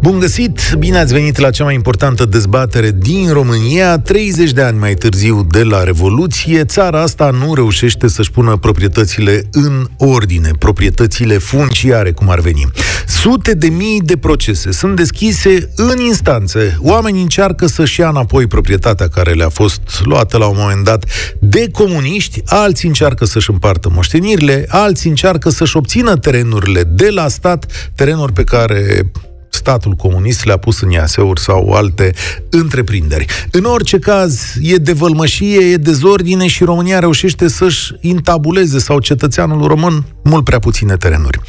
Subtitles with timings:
[0.00, 0.60] Bun găsit!
[0.78, 3.98] Bine ați venit la cea mai importantă dezbatere din România.
[3.98, 9.42] 30 de ani mai târziu de la Revoluție, țara asta nu reușește să-și pună proprietățile
[9.52, 12.70] în ordine, proprietățile funciare, cum ar veni.
[13.06, 16.78] Sute de mii de procese sunt deschise în instanțe.
[16.80, 21.04] Oamenii încearcă să-și ia înapoi proprietatea care le-a fost luată la un moment dat
[21.40, 27.90] de comuniști, alții încearcă să-și împartă moștenirile, alții încearcă să-și obțină terenurile de la stat,
[27.94, 29.10] terenuri pe care
[29.56, 32.12] statul comunist le-a pus în iaseuri sau alte
[32.50, 33.26] întreprinderi.
[33.50, 39.66] În orice caz, e de vălmășie, e dezordine și România reușește să-și intabuleze sau cetățeanul
[39.66, 41.40] român mult prea puține terenuri.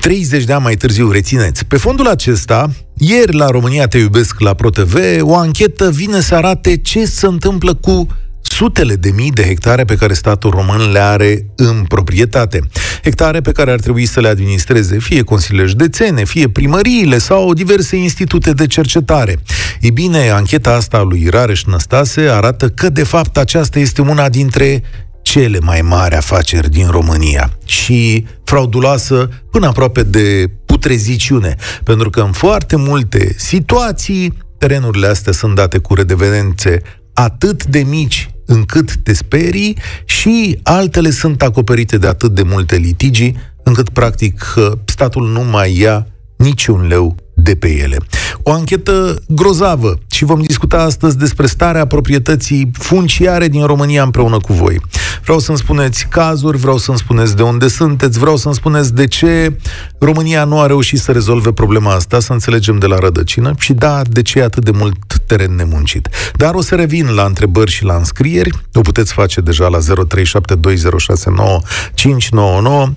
[0.00, 1.64] 30 de ani mai târziu, rețineți.
[1.64, 6.76] Pe fondul acesta, ieri la România Te Iubesc la ProTV, o anchetă vine să arate
[6.76, 8.06] ce se întâmplă cu
[8.40, 12.60] sutele de mii de hectare pe care statul român le are în proprietate.
[13.02, 17.96] Hectare pe care ar trebui să le administreze fie consiliile județene, fie primăriile sau diverse
[17.96, 19.38] institute de cercetare.
[19.80, 24.28] Ei bine, ancheta asta a lui Rareș Năstase arată că, de fapt, aceasta este una
[24.28, 24.82] dintre
[25.22, 32.32] cele mai mari afaceri din România și frauduloasă până aproape de putreziciune, pentru că în
[32.32, 36.82] foarte multe situații terenurile astea sunt date cu redevenențe
[37.14, 43.32] atât de mici încât te sperii și altele sunt acoperite de atât de multe litigi
[43.62, 47.96] încât practic statul nu mai ia niciun leu de pe ele.
[48.42, 54.52] O anchetă grozavă și vom discuta astăzi despre starea proprietății funciare din România împreună cu
[54.52, 54.80] voi.
[55.22, 59.56] Vreau să-mi spuneți cazuri, vreau să-mi spuneți de unde sunteți, vreau să-mi spuneți de ce
[59.98, 64.02] România nu a reușit să rezolve problema asta, să înțelegem de la rădăcină și da,
[64.10, 66.08] de ce e atât de mult teren nemuncit.
[66.34, 69.82] Dar o să revin la întrebări și la înscrieri, o puteți face deja la 0372069599.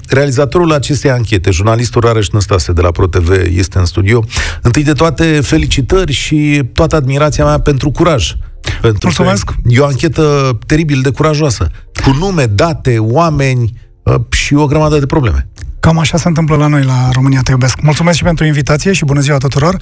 [0.07, 4.23] Realizatorul acestei anchete, jurnalistul Rareș Năstase de la ProTV, este în studio.
[4.61, 8.33] Întâi de toate, felicitări și toată admirația mea pentru curaj.
[8.81, 9.45] Pentru Mulțumesc!
[9.45, 11.69] Că e o anchetă teribil de curajoasă,
[12.03, 15.47] cu nume, date, oameni uh, și o grămadă de probleme.
[15.83, 17.81] Cam așa se întâmplă la noi, la România Te Iubesc.
[17.81, 19.77] Mulțumesc și pentru invitație și bună ziua tuturor.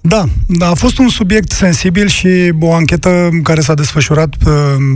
[0.00, 4.50] Da, da a fost un subiect sensibil și o anchetă care s-a desfășurat pe,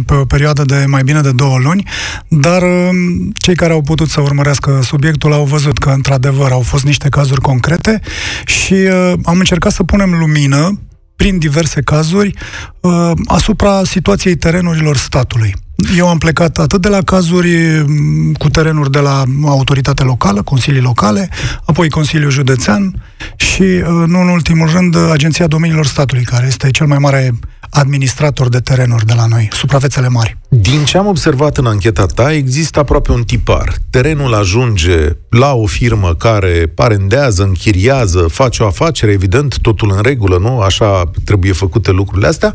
[0.06, 1.88] pe o perioadă de mai bine de două luni,
[2.28, 6.84] dar um, cei care au putut să urmărească subiectul au văzut că, într-adevăr, au fost
[6.84, 8.00] niște cazuri concrete
[8.44, 10.78] și uh, am încercat să punem lumină
[11.16, 12.34] prin diverse cazuri
[12.80, 15.54] uh, asupra situației terenurilor statului.
[15.96, 20.80] Eu am plecat atât de la cazuri mm, cu terenuri de la autoritate locală, consilii
[20.80, 21.28] locale,
[21.64, 23.02] apoi Consiliul Județean
[23.36, 27.34] și, uh, nu în ultimul rând, Agenția Domeniilor Statului, care este cel mai mare
[27.74, 30.36] administrator de terenuri de la noi, suprafețele mari.
[30.48, 33.74] Din ce am observat în ancheta ta, există aproape un tipar.
[33.90, 40.38] Terenul ajunge la o firmă care parendează, închiriază, face o afacere, evident, totul în regulă,
[40.38, 40.60] nu?
[40.60, 42.54] Așa trebuie făcute lucrurile astea,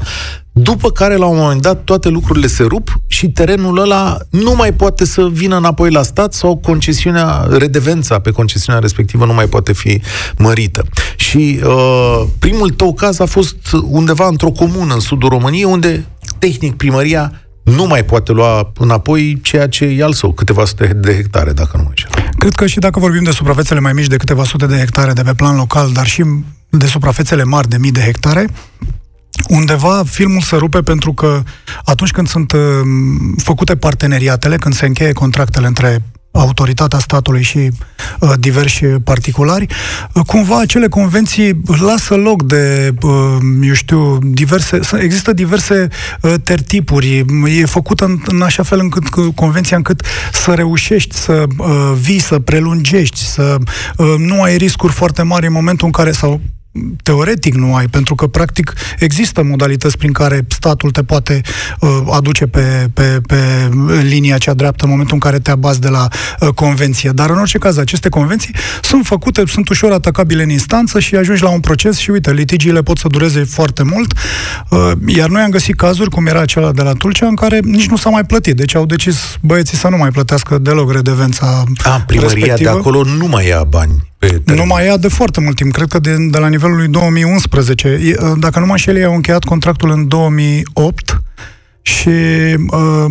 [0.62, 4.74] după care, la un moment dat, toate lucrurile se rup și terenul ăla nu mai
[4.74, 9.74] poate să vină înapoi la stat sau concesiunea, redevența pe concesiunea respectivă nu mai poate
[9.74, 10.02] fi
[10.38, 10.84] mărită.
[11.16, 16.06] Și uh, primul tău caz a fost undeva într-o comună în sudul României, unde,
[16.40, 17.32] tehnic, primăria
[17.64, 21.78] nu mai poate lua înapoi ceea ce e al său, câteva sute de hectare, dacă
[21.78, 22.32] nu mă înșel.
[22.38, 25.22] Cred că și dacă vorbim de suprafețele mai mici de câteva sute de hectare de
[25.22, 26.24] pe plan local, dar și
[26.70, 28.48] de suprafețele mari de mii de hectare,
[29.48, 31.44] undeva filmul se rupe pentru că
[31.84, 32.60] atunci când sunt uh,
[33.38, 37.70] făcute parteneriatele, când se încheie contractele între autoritatea statului și
[38.20, 39.66] uh, diversi particulari,
[40.14, 45.88] uh, cumva acele convenții lasă loc de, uh, eu știu, diverse, există diverse
[46.22, 51.92] uh, tertipuri, e făcută în, în așa fel încât convenția încât să reușești să uh,
[52.00, 53.58] vii, să prelungești, să
[53.98, 56.42] uh, nu ai riscuri foarte mari în momentul în care, sau
[57.04, 61.42] teoretic nu ai, pentru că practic există modalități prin care statul te poate
[61.80, 63.38] uh, aduce pe, pe, pe
[64.02, 66.08] linia cea dreaptă în momentul în care te abazi de la
[66.40, 67.10] uh, convenție.
[67.10, 71.44] Dar în orice caz, aceste convenții sunt făcute, sunt ușor atacabile în instanță și ajungi
[71.44, 74.14] la un proces și uite, litigiile pot să dureze foarte mult.
[74.70, 77.88] Uh, iar noi am găsit cazuri, cum era acela de la Tulcea, în care nici
[77.88, 78.56] nu s-a mai plătit.
[78.56, 82.72] Deci au decis băieții să nu mai plătească deloc redevența A, primăria respectivă.
[82.72, 84.60] de acolo nu mai ia bani pe teren.
[84.60, 88.00] Nu mai ia de foarte mult timp, cred că de, de la nivelul lui 2011.
[88.38, 91.22] Dacă nu mă înșel, ei au încheiat contractul în 2008
[91.82, 93.06] și uh,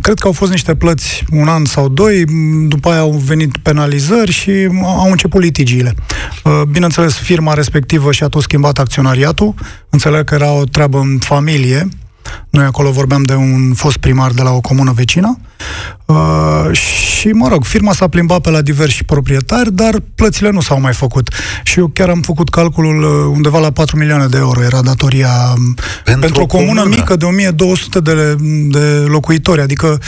[0.00, 2.24] cred că au fost niște plăți un an sau doi,
[2.68, 4.50] după aia au venit penalizări și
[4.82, 5.94] au început litigiile.
[6.44, 9.54] Uh, bineînțeles, firma respectivă și-a tot schimbat acționariatul,
[9.90, 11.88] înțeleg că era o treabă în familie,
[12.50, 15.38] Noi acolo vorbeam de un fost primar de la o comună vecină
[16.04, 20.80] uh, și, mă rog, firma s-a plimbat pe la diversi proprietari, dar plățile nu s-au
[20.80, 21.34] mai făcut.
[21.62, 25.54] Și eu chiar am făcut calculul uh, undeva la 4 milioane de euro era datoria
[25.56, 25.74] um,
[26.04, 28.36] pentru, pentru o comună, comună mică de 1200 de,
[28.68, 30.00] de locuitori, adică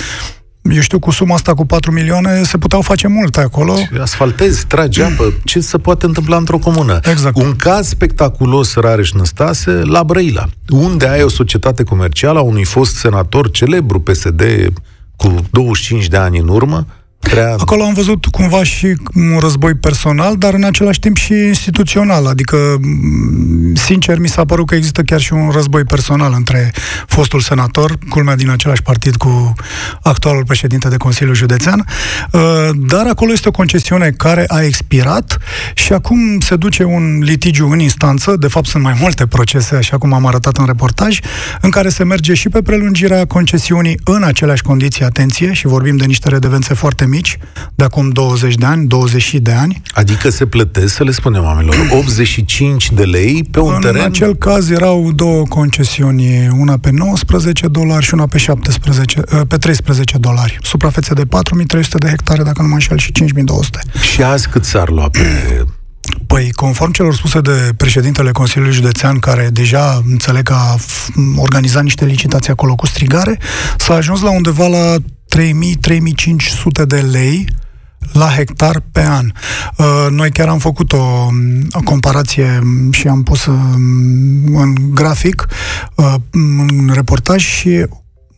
[0.71, 3.75] eu știu, cu suma asta, cu 4 milioane, se puteau face multe acolo.
[4.01, 7.01] Asfaltezi, tragi apă, ce se poate întâmpla într-o comună?
[7.03, 7.37] Exact.
[7.37, 12.97] Un caz spectaculos, Rareș Năstase, la Brăila, unde ai o societate comercială a unui fost
[12.97, 14.43] senator celebru PSD
[15.17, 16.87] cu 25 de ani în urmă,
[17.19, 17.55] Prea...
[17.59, 22.27] Acolo am văzut cumva și un război personal, dar în același timp și instituțional.
[22.27, 22.57] Adică,
[23.75, 26.73] sincer, mi s-a părut că există chiar și un război personal între
[27.07, 29.53] fostul senator, culmea din același partid cu
[30.03, 31.87] actualul președinte de Consiliul Județean.
[32.33, 32.41] Uh,
[32.75, 35.39] dar acolo este o concesiune care a expirat
[35.75, 39.99] și acum se duce un litigiu în instanță, de fapt sunt mai multe procese, așa
[39.99, 41.19] cum am arătat în reportaj,
[41.61, 46.05] în care se merge și pe prelungirea concesiunii în aceleași condiții, atenție, și vorbim de
[46.05, 47.39] niște redevențe foarte mici, mici,
[47.75, 49.83] de acum 20 de ani, 20 de ani.
[49.93, 54.01] Adică se plătesc, să le spunem oamenilor, 85 de lei pe un în teren?
[54.01, 59.45] În acel caz erau două concesiuni, una pe 19 dolari și una pe 17, ă,
[59.45, 60.59] pe 13 dolari.
[60.63, 63.81] Suprafețe de 4300 de hectare, dacă nu mă înșel, și 5200.
[64.13, 65.21] Și azi cât s-ar lua pe
[66.27, 70.77] Păi, conform celor spuse de președintele Consiliului Județean, care deja înțeleg că a
[71.37, 73.39] organizat niște licitații acolo cu strigare,
[73.77, 74.95] s-a ajuns la undeva la
[75.35, 77.49] 3.000-3.500 de lei
[78.13, 79.33] la hectar pe an.
[79.77, 81.29] Uh, noi chiar am făcut o,
[81.73, 83.55] o comparație și am pus uh,
[84.53, 85.47] în grafic,
[85.95, 87.87] uh, în reportaj și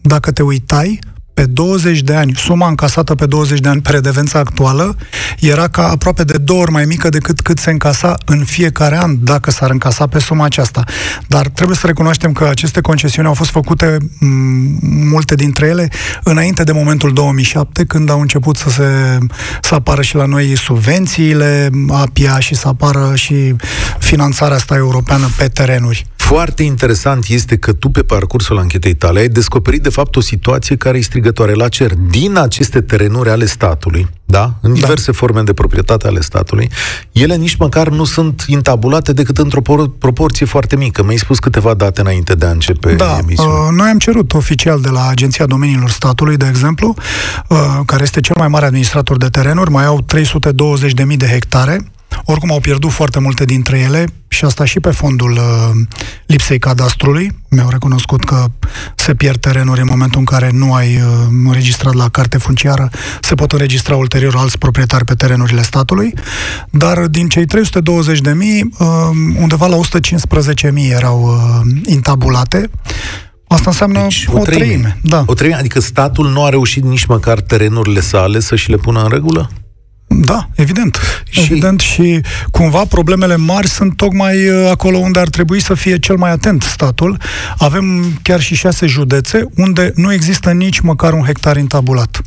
[0.00, 0.99] dacă te uitai,
[1.38, 4.96] pe 20 de ani, suma încasată pe 20 de ani pe redevența actuală
[5.40, 9.17] era ca aproape de două ori mai mică decât cât se încasa în fiecare an,
[9.25, 10.85] dacă s-ar încasa pe suma aceasta.
[11.26, 13.96] Dar trebuie să recunoaștem că aceste concesiuni au fost făcute
[14.81, 15.88] multe dintre ele
[16.23, 19.19] înainte de momentul 2007, când au început să se
[19.62, 23.55] să apară și la noi subvențiile APIA și să apară și
[23.99, 26.06] finanțarea asta europeană pe terenuri.
[26.28, 30.76] Foarte interesant este că tu, pe parcursul anchetei tale, ai descoperit, de fapt, o situație
[30.76, 31.94] care e strigătoare la cer.
[31.94, 34.54] Din aceste terenuri ale statului, da?
[34.60, 34.80] În da.
[34.80, 35.16] diverse da.
[35.16, 36.70] forme de proprietate ale statului,
[37.12, 41.02] ele nici măcar nu sunt intabulate decât într-o por- proporție foarte mică.
[41.02, 43.54] Mi-ai spus câteva date înainte de a începe da, emisiunea.
[43.54, 46.94] Uh, noi am cerut oficial de la Agenția Domeniilor Statului, de exemplu,
[47.48, 51.90] uh, care este cel mai mare administrator de terenuri, mai au 320.000 de hectare,
[52.25, 55.87] oricum au pierdut foarte multe dintre ele și asta și pe fondul uh,
[56.26, 57.31] lipsei cadastrului.
[57.49, 58.44] Mi-au recunoscut că
[58.94, 61.02] se pierd terenuri în momentul în care nu ai uh,
[61.46, 62.90] înregistrat la carte funciară,
[63.20, 66.14] se pot înregistra ulterior alți proprietari pe terenurile statului,
[66.70, 68.87] dar din cei 320 de mii, uh,
[69.40, 72.70] undeva la 115 mii erau uh, intabulate.
[73.49, 74.64] Asta înseamnă deci, o, o treime.
[74.64, 74.99] treime.
[75.02, 75.22] Da.
[75.26, 79.02] O treime, adică statul nu a reușit nici măcar terenurile sale să și le pună
[79.02, 79.50] în regulă?
[80.08, 80.99] Da, evident.
[81.28, 81.40] Și...
[81.40, 82.20] Evident și
[82.50, 86.62] cumva problemele mari sunt tocmai uh, acolo unde ar trebui să fie cel mai atent
[86.62, 87.16] statul.
[87.58, 92.22] Avem chiar și șase județe unde nu există nici măcar un hectar intabulat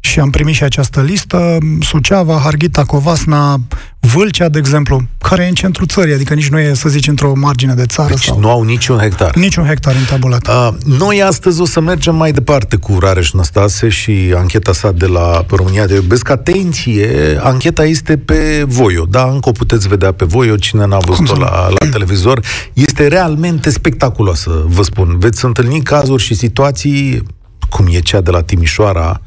[0.00, 3.60] și am primit și această listă, Suceava, Harghita, Covasna,
[4.00, 7.32] Vâlcea, de exemplu, care e în centrul țării, adică nici nu e, să zici, într-o
[7.36, 8.08] margine de țară.
[8.08, 8.38] Deci sau...
[8.38, 9.34] nu au niciun hectar.
[9.34, 10.48] Niciun hectar intabulat.
[10.48, 10.68] Uh,
[10.98, 15.44] noi astăzi o să mergem mai departe cu Rareș Năstase și ancheta sa de la
[15.50, 16.28] România de Iubesc.
[16.28, 19.24] Atenție, ancheta este pe Voio, da?
[19.32, 22.40] Încă o puteți vedea pe Voio, cine n-a văzut-o la, la televizor.
[22.72, 25.18] Este realmente spectaculoasă, vă spun.
[25.18, 27.22] Veți întâlni cazuri și situații,
[27.68, 29.20] cum e cea de la Timișoara,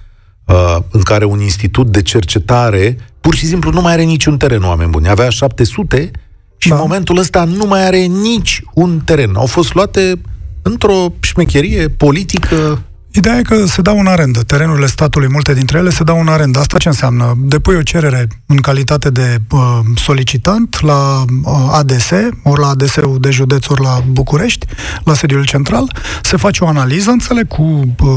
[0.48, 4.64] uh, în care un institut de cercetare pur și simplu nu mai are niciun teren,
[4.64, 5.10] oameni buni.
[5.10, 6.12] Avea 700
[6.58, 6.76] și da.
[6.76, 9.36] în momentul ăsta nu mai are nici un teren.
[9.36, 10.22] Au fost luate
[10.62, 12.82] într-o șmecherie politică
[13.18, 14.40] Ideea e că se dau în arendă.
[14.40, 16.60] Terenurile statului, multe dintre ele, se dau în arendă.
[16.60, 17.38] Asta ce înseamnă?
[17.38, 22.12] Depui o cerere în calitate de uh, solicitant la uh, ADS,
[22.44, 24.66] ori la ADS-ul de județ, ori la București,
[25.04, 28.10] la sediul central, se face o analiză, înțeleg, cu uh,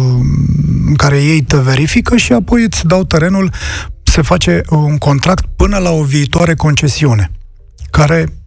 [0.97, 3.53] care ei te verifică și apoi îți dau terenul,
[4.03, 7.31] se face un contract până la o viitoare concesiune,
[7.91, 8.40] care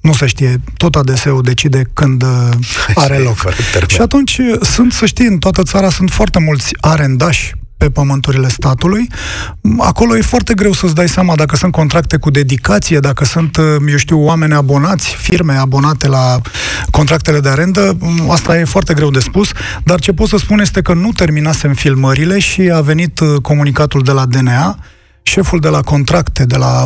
[0.00, 2.50] nu se știe, tot ADS-ul decide când uh,
[3.04, 3.36] are loc.
[3.86, 8.48] Și atunci uh, sunt, să știi, în toată țara sunt foarte mulți arendași pe pământurile
[8.48, 9.08] statului.
[9.78, 13.64] Acolo e foarte greu să-ți dai seama dacă sunt contracte cu dedicație, dacă sunt, uh,
[13.88, 16.40] eu știu, oameni abonați, firme abonate la
[16.90, 17.96] contractele de arendă.
[17.98, 19.50] Mm, asta e foarte greu de spus,
[19.84, 24.12] dar ce pot să spun este că nu terminasem filmările și a venit comunicatul de
[24.12, 24.78] la DNA
[25.28, 26.84] șeful de la contracte de la,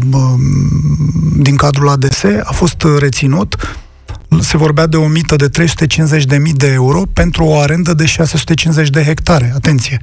[1.37, 3.57] din cadrul ADS a fost reținut
[4.41, 9.03] se vorbea de o mită de 350.000 de euro pentru o arendă de 650 de
[9.03, 9.53] hectare.
[9.55, 10.01] Atenție!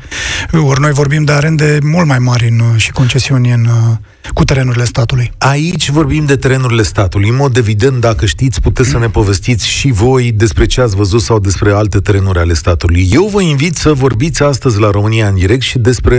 [0.51, 3.67] Ori noi vorbim de arende mult mai mari în, și concesiuni în,
[4.33, 5.31] cu terenurile statului.
[5.37, 7.29] Aici vorbim de terenurile statului.
[7.29, 11.21] În mod evident, dacă știți, puteți să ne povestiți și voi despre ce ați văzut
[11.21, 13.09] sau despre alte terenuri ale statului.
[13.11, 16.17] Eu vă invit să vorbiți astăzi la România în direct și despre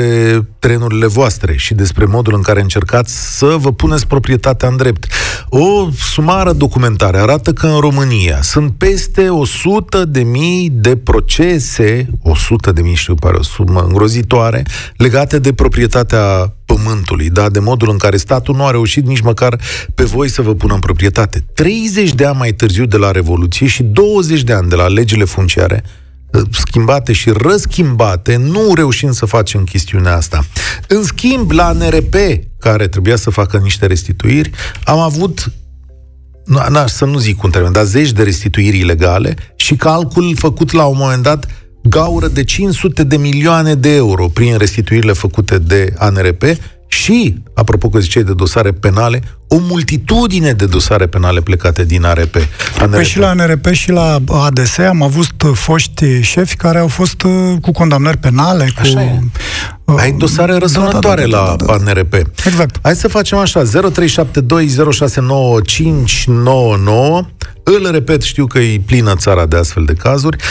[0.58, 5.06] terenurile voastre și despre modul în care încercați să vă puneți proprietatea în drept.
[5.48, 7.99] O sumară documentare arată că în România
[8.42, 14.62] sunt peste 100 de mii de procese, 100 de mii știu, pare o sumă îngrozitoare,
[14.96, 17.48] legate de proprietatea pământului, da?
[17.48, 19.60] de modul în care statul nu a reușit nici măcar
[19.94, 21.44] pe voi să vă pună în proprietate.
[21.54, 25.24] 30 de ani mai târziu de la Revoluție și 20 de ani de la legile
[25.24, 25.84] funciare,
[26.34, 30.44] ă, schimbate și răschimbate, nu reușim să facem chestiunea asta.
[30.88, 32.14] În schimb, la NRP,
[32.58, 34.50] care trebuia să facă niște restituiri,
[34.84, 35.52] am avut
[36.44, 40.84] nu, să nu zic un termen, dar zeci de restituiri ilegale și calcul făcut la
[40.84, 41.46] un moment dat
[41.82, 46.42] gaură de 500 de milioane de euro prin restituirile făcute de ANRP
[46.86, 52.36] și, apropo că ziceai de dosare penale, o multitudine de dosare penale plecate din ARP.
[52.78, 52.94] ANRP.
[52.94, 57.56] Păi și la ANRP și la ADS am avut foști șefi care au fost uh,
[57.60, 59.30] cu condamnări penale, cu...
[59.90, 60.06] Așa e.
[60.06, 62.14] Uh, Ai dosare răsunătoare da, da, da, da, da, la ANRP.
[62.46, 62.78] Exact.
[62.82, 63.68] Hai să facem așa, 0372069599
[67.76, 70.36] îl repet, știu că e plină țara de astfel de cazuri.
[70.36, 70.42] 0372069599.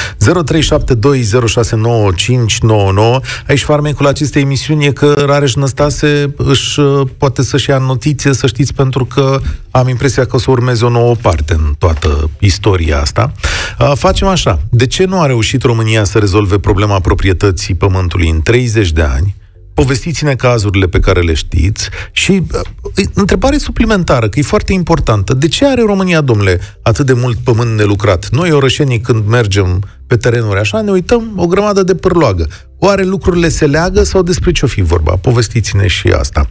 [3.48, 8.48] Aici farmecul acestei emisiuni e că Rareș Năstase își uh, poate să-și ia notiție, să
[8.48, 9.39] știți, pentru că
[9.72, 13.32] am impresia că o să urmeze o nouă parte în toată istoria asta.
[13.80, 14.62] Uh, facem așa.
[14.70, 19.38] De ce nu a reușit România să rezolve problema proprietății pământului în 30 de ani?
[19.74, 25.34] povestiți-ne cazurile pe care le știți și uh, întrebare suplimentară, că e foarte importantă.
[25.34, 28.30] De ce are România, domnule, atât de mult pământ nelucrat?
[28.30, 32.48] Noi, orășenii, când mergem pe terenuri așa, ne uităm o grămadă de pârloagă.
[32.80, 35.12] Oare lucrurile se leagă sau despre ce o fi vorba?
[35.12, 36.48] Povestiți-ne și asta.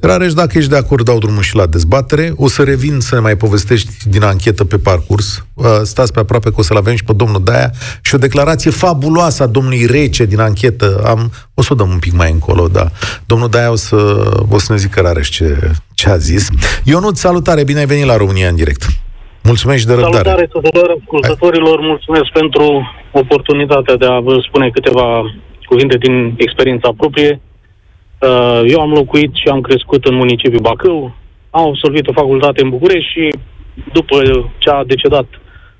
[0.00, 2.32] Rareș, dacă ești de acord, dau drumul și la dezbatere.
[2.36, 5.44] O să revin să ne mai povestești din anchetă pe parcurs.
[5.54, 8.70] Uh, stați pe aproape că o să-l avem și pe domnul Daia și o declarație
[8.70, 11.02] fabuloasă a domnului Rece din anchetă.
[11.06, 12.90] Am, o să o dăm un pic mai încolo, da.
[13.26, 16.48] Domnul Daia o să, o să ne zică Rareș ce, ce a zis.
[16.84, 19.01] Ionut, salutare, bine ai venit la România în direct.
[19.42, 20.14] Mulțumesc de răbdare.
[20.14, 25.34] Salutare tuturor ascultătorilor, mulțumesc pentru oportunitatea de a vă spune câteva
[25.64, 27.40] cuvinte din experiența proprie.
[28.20, 31.14] Uh, eu am locuit și am crescut în municipiul Bacău,
[31.50, 33.28] am absolvit o facultate în București și
[33.92, 34.16] după
[34.58, 35.26] ce a decedat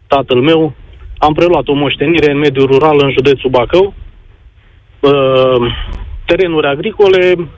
[0.06, 0.72] tatăl meu,
[1.18, 3.94] am preluat o moștenire în mediul rural în județul Bacău,
[5.00, 5.72] uh,
[6.24, 7.48] terenuri agricole,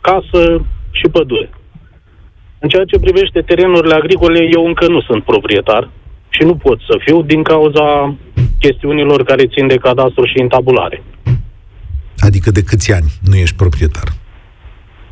[0.00, 1.50] casă și pădure.
[2.62, 5.90] În ceea ce privește terenurile agricole, eu încă nu sunt proprietar
[6.28, 8.14] și nu pot să fiu din cauza
[8.58, 11.02] chestiunilor care țin de cadastru și intabulare.
[12.18, 14.08] Adică de câți ani nu ești proprietar?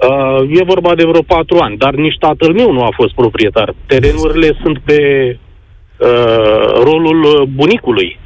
[0.09, 3.75] Uh, e vorba de vreo patru ani, dar nici tatăl meu nu a fost proprietar.
[3.87, 5.01] Terenurile sunt pe
[5.99, 8.19] uh, rolul bunicului,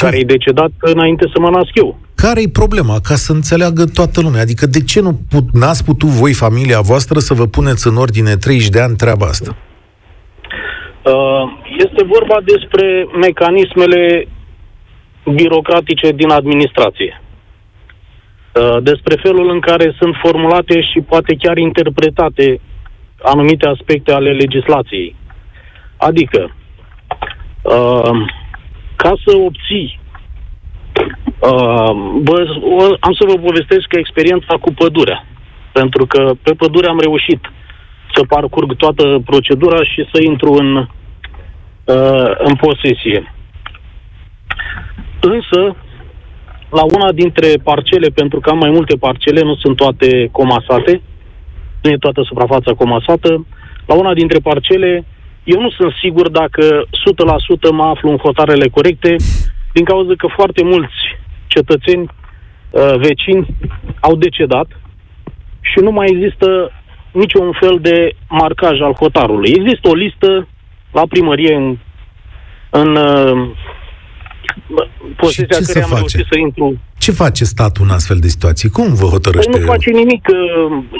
[0.00, 1.98] și care e decedat înainte să mă nasc eu.
[2.14, 2.96] Care e problema?
[3.08, 4.40] Ca să înțeleagă toată lumea.
[4.40, 8.34] Adică de ce nu put, n-ați putut voi, familia voastră, să vă puneți în ordine
[8.36, 9.56] 30 de ani treaba asta?
[11.04, 11.44] Uh,
[11.78, 14.28] este vorba despre mecanismele
[15.34, 17.22] birocratice din administrație.
[18.54, 22.60] Uh, despre felul în care sunt formulate și poate chiar interpretate
[23.22, 25.16] anumite aspecte ale legislației.
[25.96, 26.54] Adică,
[27.62, 28.10] uh,
[29.02, 30.00] ca să obții
[31.40, 31.92] Uh,
[32.22, 35.26] bă, o, am să vă povestesc că experiența cu pădurea.
[35.72, 37.40] Pentru că pe pădure am reușit
[38.14, 43.34] să parcurg toată procedura și să intru în, uh, în posesie.
[45.20, 45.76] Însă,
[46.70, 51.02] la una dintre parcele, pentru că am mai multe parcele, nu sunt toate comasate,
[51.82, 53.46] nu e toată suprafața comasată,
[53.86, 55.04] la una dintre parcele,
[55.52, 56.84] eu nu sunt sigur dacă
[57.68, 59.16] 100% mă aflu în hotarele corecte,
[59.72, 60.98] din cauza că foarte mulți
[61.46, 62.06] cetățeni
[62.70, 63.46] uh, vecini
[64.00, 64.68] au decedat
[65.60, 66.72] și nu mai există
[67.12, 69.52] niciun fel de marcaj al hotarului.
[69.56, 70.48] Există o listă
[70.92, 71.76] la primărie în,
[72.70, 72.98] în
[74.68, 76.78] uh, poziția care am reușit să intru.
[76.98, 78.68] Ce face statul în astfel de situații?
[78.68, 79.50] Cum vă hotărăște?
[79.50, 80.24] Păi nu face nimic.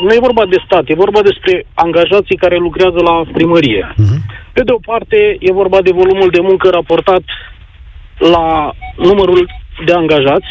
[0.05, 3.93] Nu e vorba de stat, e vorba despre angajații care lucrează la primărie.
[3.93, 4.21] Uh-huh.
[4.53, 7.23] Pe de o parte, e vorba de volumul de muncă raportat
[8.19, 9.51] la numărul
[9.87, 10.51] de angajați.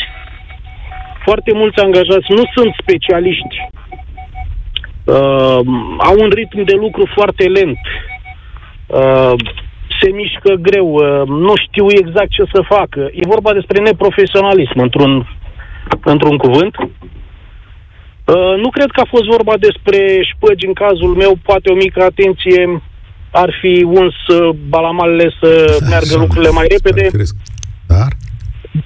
[1.24, 3.56] Foarte mulți angajați nu sunt specialiști.
[5.04, 5.60] Uh,
[5.98, 7.80] au un ritm de lucru foarte lent.
[8.88, 9.34] Uh,
[10.00, 13.10] se mișcă greu, uh, nu știu exact ce să facă.
[13.14, 15.28] E vorba despre neprofesionalism, într-un,
[16.04, 16.76] într-un cuvânt.
[16.78, 20.00] Uh, nu cred că a fost vorba despre
[20.32, 22.82] șpăgi în cazul meu, poate o mică atenție
[23.32, 25.50] ar fi uns uh, balamalele să
[25.90, 27.10] meargă Așa, lucrurile mai repede.
[27.88, 28.12] Dar?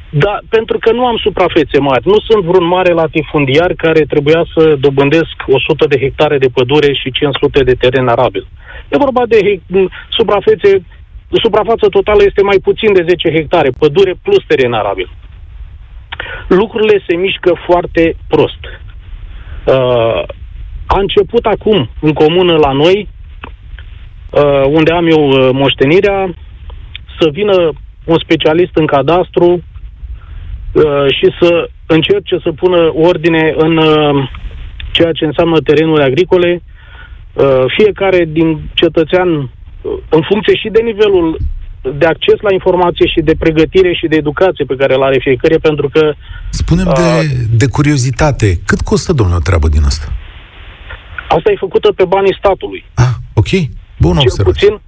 [0.09, 2.07] Da, pentru că nu am suprafețe mari.
[2.07, 7.11] Nu sunt vreun mare latifundiar care trebuia să dobândesc 100 de hectare de pădure și
[7.11, 8.47] 500 de teren arabil.
[8.89, 10.83] E vorba de he- suprafețe,
[11.41, 15.09] suprafața totală este mai puțin de 10 hectare, pădure plus teren arabil.
[16.47, 18.63] Lucrurile se mișcă foarte prost.
[19.65, 20.23] Uh,
[20.85, 23.09] a început acum în comună la noi,
[24.29, 26.33] uh, unde am eu uh, moștenirea,
[27.19, 27.71] să vină
[28.05, 34.29] un specialist în cadastru uh, și să încerce să pună ordine în uh,
[34.91, 36.61] ceea ce înseamnă terenuri agricole.
[37.33, 39.49] Uh, fiecare din cetățean, uh,
[40.09, 41.37] în funcție și de nivelul
[41.97, 45.57] de acces la informație și de pregătire și de educație pe care îl are fiecare,
[45.57, 46.13] pentru că
[46.49, 48.59] Spunem Uh, de, de curiozitate.
[48.65, 50.07] Cât costă, domnule, o treabă din asta?
[51.27, 52.85] asta e făcută pe banii statului.
[52.93, 53.51] Ah, ok.
[53.99, 54.67] Bună Cel observație.
[54.67, 54.81] puțin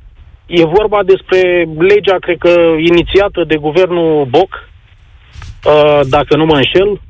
[0.45, 2.53] e vorba despre legea, cred că,
[2.91, 4.51] inițiată de guvernul Boc,
[5.65, 7.01] uh, dacă nu mă înșel,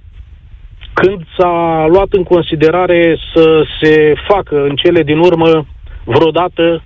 [0.93, 5.67] când s-a luat în considerare să se facă în cele din urmă
[6.03, 6.83] vreodată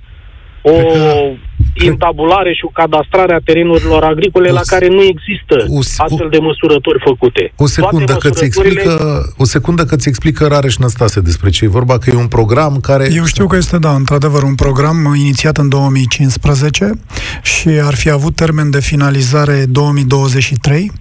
[0.61, 5.01] o Cred că- intabulare și o cadastrare a terenurilor agricole O la s- care nu
[5.01, 7.53] există o s- astfel de măsurători făcute.
[7.57, 11.49] O secundă Toate că ți măsurătorile- explică, o secundă că ți explică Rareș Năstase despre
[11.49, 13.09] ce e vorba, că e un program care...
[13.15, 16.91] Eu știu că este, da, într-adevăr, un program inițiat în 2015
[17.41, 20.99] și ar fi avut termen de finalizare 2023, uh,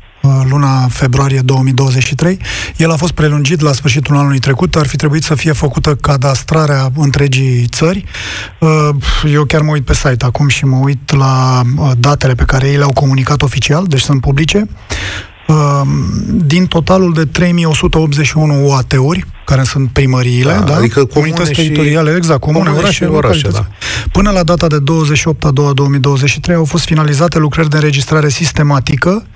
[0.49, 2.39] luna februarie 2023.
[2.77, 6.89] El a fost prelungit la sfârșitul anului trecut, ar fi trebuit să fie făcută cadastrarea
[6.97, 8.05] întregii țări.
[8.61, 8.89] Uh,
[9.33, 12.69] Eu chiar mă uit pe site acum și mă uit la uh, datele pe care
[12.69, 14.69] ei le-au comunicat oficial, deci sunt publice.
[15.49, 15.81] Uh,
[16.47, 22.15] Din totalul de 3181 UAT-uri, care sunt primăriile, Da, da, adică comune unități și- teritoriale,
[22.17, 23.69] exact, comune, comune orașe, și orașe, localități.
[24.13, 29.27] Până la data de 28 a 2 2023 au fost finalizate lucrări de înregistrare sistematică,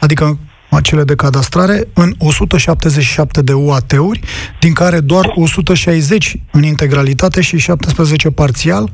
[0.00, 0.38] adică
[0.70, 4.20] acele de cadastrare, în 177 de UAT-uri,
[4.60, 8.90] din care doar 160 în integralitate și 17 parțial,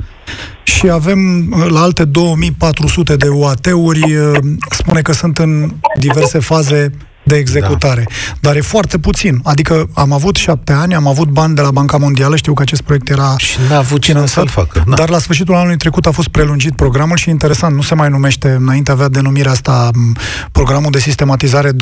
[0.62, 4.38] și avem uh, la alte 2400 de UAT-uri, uh,
[4.71, 6.90] spune că sunt în diverse faze
[7.27, 8.07] de executare.
[8.09, 8.37] Da.
[8.41, 9.41] Dar e foarte puțin.
[9.45, 12.81] Adică am avut șapte ani, am avut bani de la Banca Mondială, știu că acest
[12.83, 14.85] proiect era Și n-a avut cine să-l facă.
[14.89, 14.95] Da.
[14.95, 18.49] dar la sfârșitul anului trecut a fost prelungit programul și interesant, nu se mai numește,
[18.51, 20.17] înainte avea denumirea asta m,
[20.53, 21.75] programul de sistematizare 2015-2023,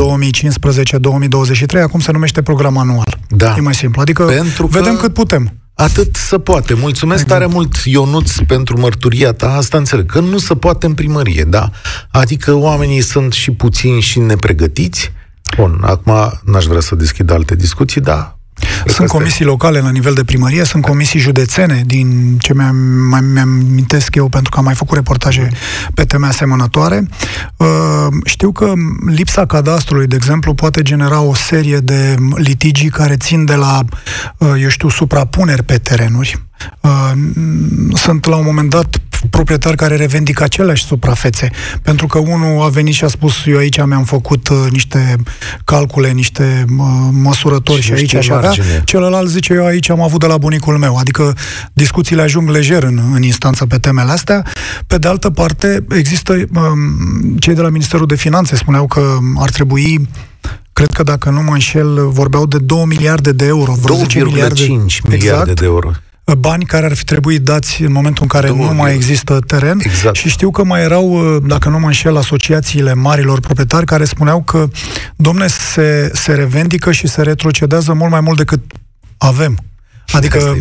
[1.82, 3.18] acum se numește program anual.
[3.28, 3.54] Da.
[3.56, 4.00] E mai simplu.
[4.00, 5.52] Adică Pentru că- vedem cât putem.
[5.76, 6.74] Atât se poate.
[6.74, 7.40] Mulțumesc Exact.
[7.40, 9.54] tare mult, Ionuț, pentru mărturia ta.
[9.56, 11.70] Asta înțeleg, că nu se poate în primărie, da?
[12.10, 15.12] Adică oamenii sunt și puțini și nepregătiți.
[15.56, 16.12] Bun, acum
[16.44, 18.38] n-aș vrea să deschid alte discuții, da.
[18.54, 19.18] Cred că Sunt asta e.
[19.18, 22.76] comisii locale la nivel de primărie, sunt comisii județene, din ce mi-am,
[23.10, 25.48] mai, mi-am amintesc eu, pentru că am mai făcut reportaje
[25.94, 27.08] pe teme asemănătoare.
[27.56, 27.66] Uh,
[28.24, 28.72] știu că
[29.06, 33.80] lipsa cadastrului, de exemplu, poate genera o serie de litigii care țin de la,
[34.38, 36.44] uh, eu știu, suprapuneri pe terenuri.
[36.80, 37.12] Uh,
[37.94, 38.96] sunt la un moment dat
[39.30, 41.50] proprietari care revendică aceleași suprafețe,
[41.82, 45.16] pentru că unul a venit și a spus eu aici mi-am făcut uh, niște
[45.64, 48.82] calcule, niște uh, măsurători Și și, nu aici știe aș avea, margine.
[48.84, 51.36] celălalt zice eu aici am avut de la bunicul meu, adică
[51.72, 54.42] discuțiile ajung lejer în, în instanță pe temele astea.
[54.86, 59.50] Pe de altă parte, există um, cei de la Ministerul de Finanțe spuneau că ar
[59.50, 60.08] trebui
[60.72, 63.72] Cred că dacă nu mă înșel, vorbeau de 2 miliarde de euro.
[63.72, 64.62] vreo 10 2,5 miliarde
[65.10, 65.90] exact, de euro.
[66.32, 68.94] Bani care ar fi trebuit dați în momentul în care Două nu mai miliarde.
[68.94, 70.16] există teren Exact.
[70.16, 74.66] și știu că mai erau, dacă nu mă înșel, asociațiile marilor proprietari care spuneau că,
[75.16, 78.60] domne, se, se revendică și se retrocedează mult mai mult decât
[79.18, 79.56] avem.
[80.12, 80.60] Adică, Asta e.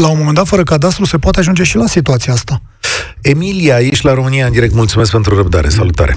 [0.00, 2.60] la un moment dat, fără cadastru, se poate ajunge și la situația asta.
[3.22, 4.74] Emilia, ești la România în direct.
[4.74, 5.68] Mulțumesc pentru răbdare.
[5.68, 6.14] Salutare.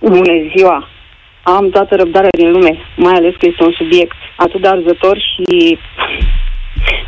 [0.00, 0.88] Bună ziua!
[1.42, 5.78] Am toată răbdarea din lume, mai ales că este un subiect atât de arzător și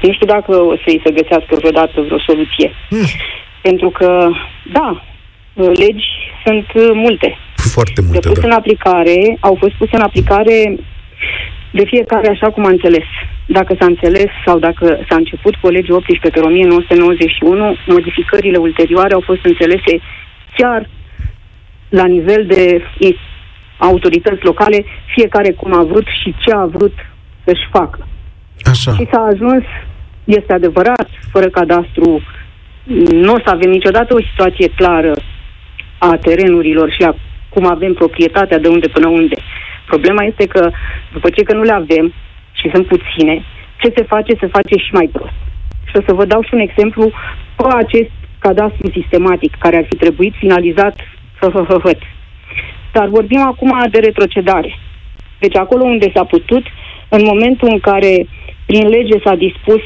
[0.03, 2.71] nu știu dacă o să-i se găsească vreodată vreo soluție.
[3.63, 4.29] Pentru că,
[4.73, 5.03] da,
[5.55, 6.07] legi
[6.45, 7.37] sunt uh, multe.
[7.57, 8.57] Foarte De multe, pus în da.
[8.57, 10.77] aplicare, au fost puse în aplicare
[11.71, 13.05] de fiecare așa cum a înțeles.
[13.47, 19.21] Dacă s-a înțeles sau dacă s-a început cu legea 18 pe 1991, modificările ulterioare au
[19.21, 20.01] fost înțelese
[20.57, 20.89] chiar
[21.89, 23.17] la nivel de i-
[23.79, 26.95] autorități locale, fiecare cum a vrut și ce a vrut
[27.45, 28.07] să-și facă.
[28.65, 28.93] Așa.
[28.93, 29.65] Și s-a ajuns,
[30.25, 32.23] este adevărat, fără cadastru,
[33.13, 35.13] nu o să avem niciodată o situație clară
[35.99, 37.15] a terenurilor și a
[37.49, 39.35] cum avem proprietatea de unde până unde.
[39.87, 40.71] Problema este că
[41.13, 42.13] după ce că nu le avem
[42.53, 43.45] și sunt puține,
[43.81, 45.39] ce se face, se face și mai prost.
[45.85, 47.11] Și o să vă dau și un exemplu
[47.57, 50.97] cu acest cadastru sistematic care ar fi trebuit finalizat
[51.41, 51.93] hă,
[52.93, 54.79] Dar vorbim acum de retrocedare.
[55.39, 56.65] Deci acolo unde s-a putut,
[57.09, 58.27] în momentul în care
[58.71, 59.83] prin lege s-a dispus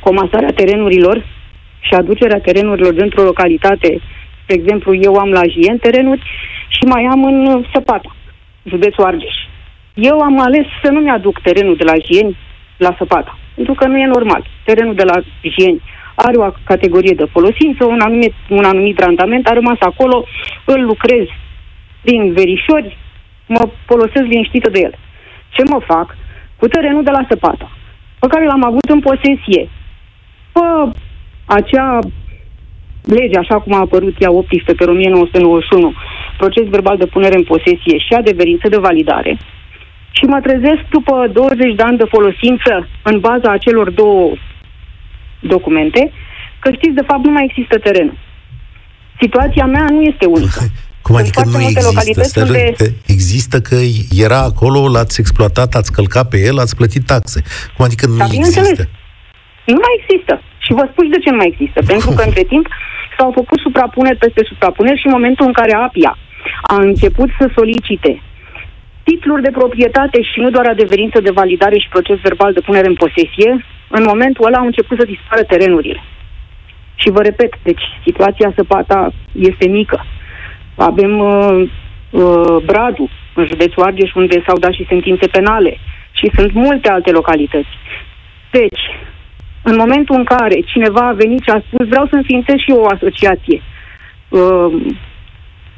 [0.00, 1.16] comasarea terenurilor
[1.80, 4.00] și aducerea terenurilor dintr-o localitate,
[4.46, 6.22] de exemplu, eu am la Jien terenuri
[6.68, 8.16] și mai am în Săpata,
[8.64, 9.36] județul Argeș.
[9.94, 12.36] Eu am ales să nu mi-aduc terenul de la Jien
[12.76, 14.46] la Săpata, pentru că nu e normal.
[14.64, 15.16] Terenul de la
[15.52, 15.80] Jien
[16.14, 20.26] are o categorie de folosință, un anumit, un anumit randament, a rămas acolo,
[20.64, 21.26] îl lucrez
[22.02, 22.96] din verișori,
[23.46, 24.94] mă folosesc liniștită de el.
[25.48, 26.16] Ce mă fac
[26.56, 27.70] cu terenul de la Săpata,
[28.18, 29.68] pe care l-am avut în posesie,
[30.52, 30.60] pe
[31.44, 31.98] acea
[33.04, 35.92] lege, așa cum a apărut ea 18 pe 1991,
[36.36, 39.38] proces verbal de punere în posesie și adeverință de validare,
[40.16, 44.32] și mă trezesc după 20 de ani de folosință în baza acelor două
[45.40, 46.12] documente,
[46.58, 48.18] că știți, de fapt, nu mai există teren.
[49.20, 50.60] Situația mea nu este unică.
[51.06, 52.40] Cum adică nu există?
[52.40, 52.74] Unde...
[53.16, 53.76] Există că
[54.26, 57.38] era acolo, l-ați exploatat, ați călcat pe el, ați plătit taxe.
[57.74, 58.82] Cum adică nu da, există?
[59.72, 60.34] Nu mai există.
[60.64, 61.78] Și vă spun de ce nu mai există.
[61.92, 62.66] Pentru că între timp
[63.16, 66.12] s-au făcut suprapuneri peste suprapuneri și în momentul în care APIA
[66.62, 68.22] a început să solicite
[69.08, 73.00] titluri de proprietate și nu doar adeverință de validare și proces verbal de punere în
[73.04, 73.50] posesie,
[73.88, 76.02] în momentul ăla au început să dispară terenurile.
[76.94, 80.04] Și vă repet, deci situația Săpata este mică.
[80.76, 81.70] Avem uh,
[82.10, 85.78] uh, Bradu, în județul Argeș, unde s-au dat și sentințe penale.
[86.12, 87.68] Și sunt multe alte localități.
[88.50, 88.82] Deci,
[89.62, 92.80] în momentul în care cineva a venit și a spus vreau să înființez și eu
[92.80, 93.62] o asociație
[94.28, 94.72] uh,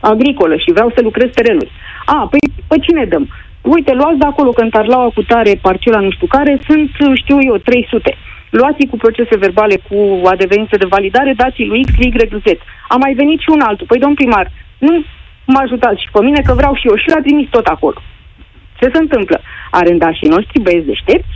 [0.01, 1.71] agricolă și vreau să lucrez terenuri.
[2.05, 3.29] A, păi, păi cine dăm?
[3.63, 8.17] Uite, luați de acolo Cântarlaua cu tare, parcela nu știu care, sunt, știu eu, 300.
[8.51, 9.99] Luați cu procese verbale, cu
[10.35, 12.11] adeverință de validare, dați lui X, Y,
[12.45, 12.47] Z.
[12.89, 13.87] A mai venit și un altul.
[13.87, 15.05] Păi, domn primar, nu
[15.47, 17.99] mă ajutați și pe mine că vreau și eu și l-a trimis tot acolo.
[18.79, 19.41] Ce se întâmplă?
[19.71, 21.35] Arendașii noștri, băieți deștepți,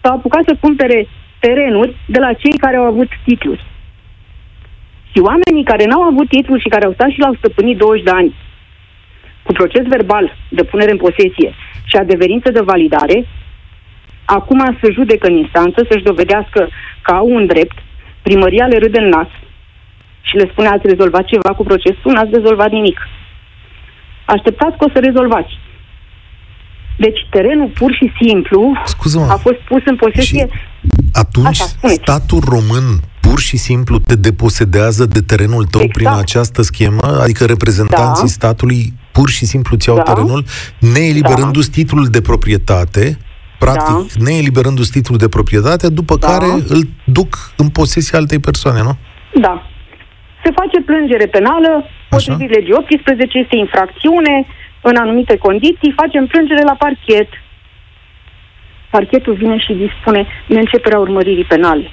[0.00, 3.64] s-au apucat să cumpere terenuri de la cei care au avut titluri.
[5.12, 8.10] Și oamenii care n-au avut titluri și care au stat și l-au stăpânit 20 de
[8.10, 8.34] ani
[9.42, 13.26] cu proces verbal de punere în posesie și adeverință de validare,
[14.24, 16.68] acum se judecă în instanță să-și dovedească
[17.02, 17.78] că au un drept,
[18.22, 19.28] primăria le râde în nas
[20.28, 22.98] și le spune ați rezolvat ceva cu procesul, n-ați rezolvat nimic.
[24.24, 25.52] Așteptați că o să rezolvați.
[26.98, 29.26] Deci terenul pur și simplu Scuză-mă.
[29.30, 30.46] a fost pus în posesie...
[30.46, 30.52] Și
[31.12, 35.96] atunci Așa, statul român pur și simplu te deposedează de terenul tău exact.
[35.96, 37.20] prin această schemă?
[37.22, 38.30] Adică reprezentanții da.
[38.30, 40.02] statului pur și simplu ți iau da.
[40.02, 40.44] terenul,
[40.78, 41.74] neeliberându-ți da.
[41.74, 43.18] titlul de proprietate,
[43.58, 44.24] practic da.
[44.24, 46.26] neeliberându-ți titlul de proprietate, după da.
[46.26, 48.96] care îl duc în posesia altei persoane, nu?
[49.40, 49.62] Da.
[50.44, 51.70] Se face plângere penală,
[52.08, 54.46] potrivit legii 18, este infracțiune,
[54.82, 57.28] în anumite condiții, facem plângere la parchet.
[58.90, 61.90] Parchetul vine și dispune de începerea urmăririi penale.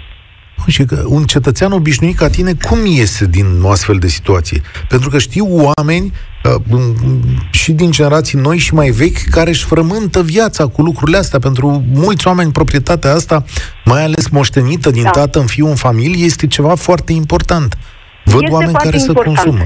[0.67, 4.61] Și că un cetățean obișnuit ca tine, cum iese din o astfel de situație?
[4.87, 6.81] Pentru că știu oameni uh,
[7.51, 11.39] și din generații noi și mai vechi care își frământă viața cu lucrurile astea.
[11.39, 13.43] Pentru mulți oameni, proprietatea asta,
[13.85, 15.09] mai ales moștenită din da.
[15.09, 17.77] tată în fiu în familie, este ceva foarte important.
[18.33, 19.37] Văd este oameni care important.
[19.37, 19.65] să consumă.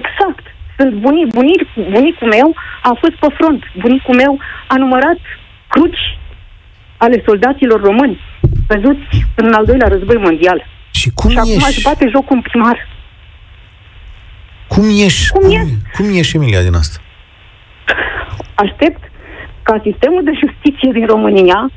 [0.00, 0.44] Exact.
[0.78, 1.60] Sunt bunic, bunic,
[1.94, 2.48] bunicul meu
[2.82, 3.60] a fost pe front.
[3.84, 4.32] Bunicul meu
[4.66, 5.20] a numărat
[5.68, 6.04] cruci
[6.96, 8.20] ale soldaților români
[8.68, 10.66] văzuți în al doilea război mondial.
[10.90, 11.66] Și cum și acum ieși?
[11.68, 12.88] își bate joc un primar.
[14.68, 15.30] Cum ieși?
[15.30, 17.00] Cum, cum, cum ieși, Emilia, din asta?
[18.54, 19.02] Aștept
[19.62, 21.70] ca sistemul de justiție din România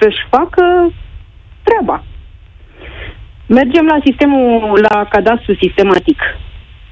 [0.00, 0.92] să-și facă
[1.62, 2.04] treaba.
[3.46, 6.20] Mergem la sistemul, la cadastru sistematic,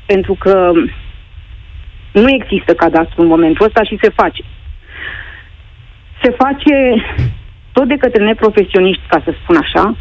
[0.06, 0.72] pentru că
[2.12, 4.42] nu există cadastru în momentul ăsta și se face.
[6.22, 7.04] Se face
[7.72, 9.96] tot de către neprofesioniști, ca să spun așa,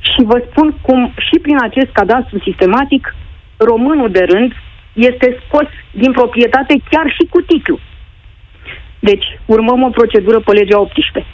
[0.00, 3.14] și vă spun cum și prin acest cadastru sistematic,
[3.56, 4.52] românul de rând
[4.92, 7.78] este scos din proprietate chiar și cu titlu.
[8.98, 11.32] Deci, urmăm o procedură pe legea 18.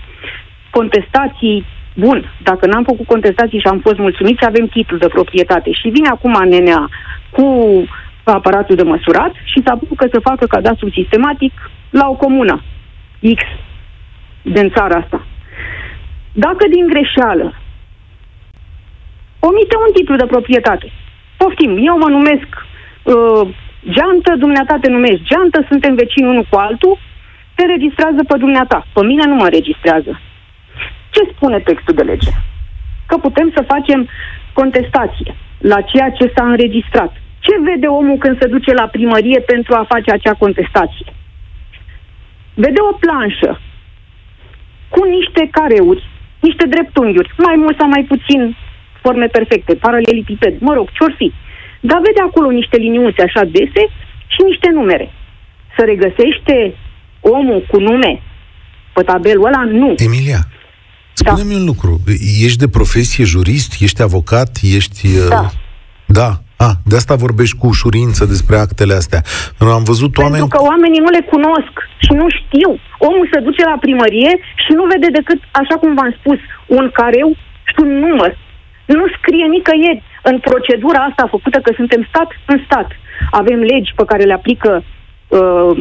[0.70, 5.72] Contestații, bun, dacă n-am făcut contestații și am fost mulțumiți, avem titlu de proprietate.
[5.72, 6.88] Și vine acum nenea
[7.30, 7.46] cu
[8.24, 11.52] aparatul de măsurat și se apucă să facă cadastru sistematic
[11.90, 12.62] la o comună
[13.34, 13.42] X
[14.42, 15.26] din țara asta.
[16.32, 17.54] Dacă din greșeală
[19.38, 20.92] omite un titlu de proprietate,
[21.36, 22.48] poftim, eu mă numesc
[23.02, 23.48] uh,
[23.90, 26.98] geantă, dumneata te numești geantă, suntem vecini unul cu altul,
[27.54, 28.86] te registrează pe dumneata.
[28.92, 30.20] Pe mine nu mă registrează.
[31.14, 32.30] Ce spune textul de lege?
[33.06, 34.08] Că putem să facem
[34.52, 37.12] contestație la ceea ce s-a înregistrat.
[37.46, 41.08] Ce vede omul când se duce la primărie pentru a face acea contestație?
[42.54, 43.60] Vede o planșă
[44.88, 46.02] cu niște careuri,
[46.40, 48.56] niște dreptunghiuri, mai mult sau mai puțin
[49.00, 51.32] forme perfecte, paralelipiped, mă rog, ce-or fi.
[51.80, 53.82] Dar vede acolo niște liniuțe așa dese
[54.26, 55.10] și niște numere.
[55.76, 56.74] Să regăsește
[57.20, 58.22] omul cu nume
[58.92, 59.62] pe tabelul ăla?
[59.64, 59.94] Nu.
[59.96, 60.40] Emilia,
[61.14, 61.56] spune-mi da.
[61.56, 62.00] un lucru.
[62.46, 63.80] Ești de profesie jurist?
[63.80, 64.58] Ești avocat?
[64.62, 65.06] Ești...
[65.06, 65.50] Uh, da.
[66.06, 66.30] Da.
[66.66, 69.20] Ah, de asta vorbești cu ușurință despre actele astea.
[69.78, 70.48] Am văzut Pentru oameni...
[70.54, 72.70] că oamenii nu le cunosc și nu știu.
[73.08, 76.38] Omul se duce la primărie și nu vede decât, așa cum v-am spus,
[76.78, 77.28] un careu
[77.70, 78.32] și un număr.
[78.96, 82.88] Nu scrie nicăieri în procedura asta făcută că suntem stat în stat.
[83.30, 85.72] Avem legi pe care le aplică uh,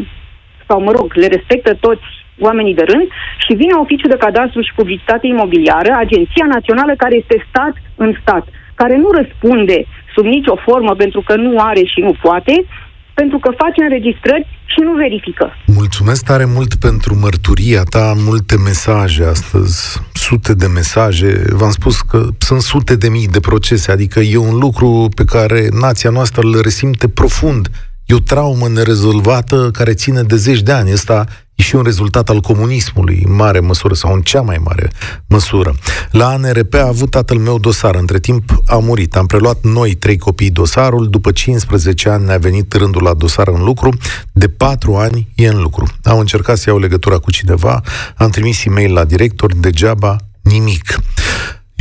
[0.68, 2.08] sau, mă rog, le respectă toți
[2.40, 3.08] oamenii de rând
[3.46, 8.48] și vine oficiul de cadastru și publicitate imobiliară, Agenția Națională care este stat în stat,
[8.76, 12.66] care nu răspunde sub nicio formă pentru că nu are și nu poate,
[13.14, 15.46] pentru că face înregistrări și nu verifică.
[15.66, 21.44] Mulțumesc tare mult pentru mărturia ta, multe mesaje astăzi, sute de mesaje.
[21.50, 25.68] V-am spus că sunt sute de mii de procese, adică e un lucru pe care
[25.80, 27.68] nația noastră îl resimte profund.
[28.06, 30.92] E o traumă nerezolvată care ține de zeci de ani.
[30.92, 31.26] Asta
[31.62, 34.92] e și un rezultat al comunismului, în mare măsură, sau în cea mai mare
[35.28, 35.76] măsură.
[36.12, 39.16] La ANRP a avut tatăl meu dosar, între timp a murit.
[39.16, 43.64] Am preluat noi trei copii dosarul, după 15 ani ne-a venit rândul la dosar în
[43.64, 43.98] lucru,
[44.32, 45.88] de 4 ani e în lucru.
[46.04, 47.82] Am încercat să iau legătura cu cineva,
[48.16, 51.00] am trimis e-mail la director, degeaba nimic.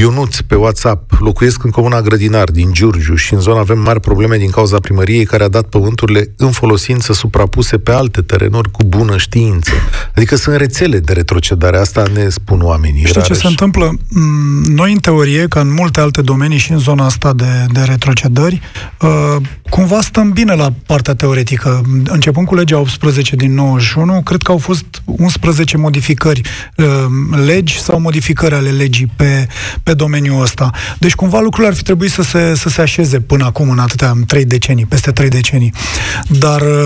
[0.00, 4.36] Ionuț pe WhatsApp, locuiesc în comuna Grădinar din Giurgiu și în zonă avem mari probleme
[4.36, 9.16] din cauza primăriei care a dat pământurile în folosință suprapuse pe alte terenuri cu bună
[9.16, 9.70] știință.
[10.14, 13.04] Adică sunt rețele de retrocedare, asta ne spun oamenii.
[13.06, 13.98] Știi ce se întâmplă?
[14.08, 17.80] Mm, noi, în teorie, ca în multe alte domenii și în zona asta de, de
[17.80, 18.60] retrocedări,
[19.00, 19.36] uh,
[19.70, 21.82] cumva stăm bine la partea teoretică.
[22.04, 26.40] Începând cu legea 18 din 91, cred că au fost 11 modificări
[26.76, 26.86] uh,
[27.44, 29.48] legi sau modificări ale legii pe,
[29.82, 30.70] pe pe domeniul ăsta.
[30.98, 34.10] Deci cumva lucrurile ar fi trebuit să se, să se așeze până acum, în atâtea,
[34.10, 35.72] în trei decenii, peste trei decenii.
[36.38, 36.84] Dar uh,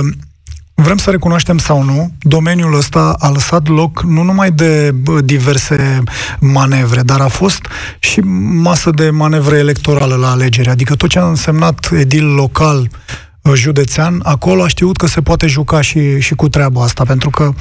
[0.74, 6.02] vrem să recunoaștem sau nu, domeniul ăsta a lăsat loc nu numai de diverse
[6.40, 7.66] manevre, dar a fost
[7.98, 8.20] și
[8.68, 10.68] masă de manevră electorală la alegeri.
[10.68, 12.90] Adică tot ce a însemnat edil local,
[13.52, 17.52] județean, acolo a știut că se poate juca și, și cu treaba asta, pentru că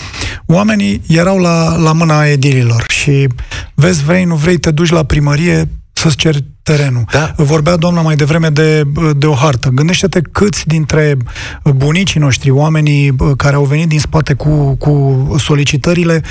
[0.46, 3.28] oamenii erau la, la mâna edililor și
[3.74, 7.04] vezi, vrei, nu vrei, te duci la primărie să-ți ceri terenul.
[7.12, 7.34] Da.
[7.38, 8.84] Vorbea doamna mai devreme de,
[9.17, 9.69] de o hartă.
[9.69, 11.17] Gândește-te câți dintre
[11.63, 16.21] bunicii noștri, oamenii care au venit din spate cu, cu solicitările,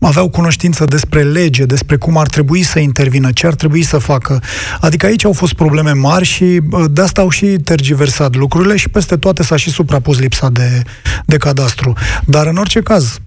[0.00, 4.42] aveau cunoștință despre lege, despre cum ar trebui să intervină, ce ar trebui să facă.
[4.80, 9.16] Adică aici au fost probleme mari și de asta au și tergiversat lucrurile și peste
[9.16, 10.82] toate s-a și suprapus lipsa de,
[11.26, 11.92] de cadastru.
[12.24, 13.18] Dar în orice caz,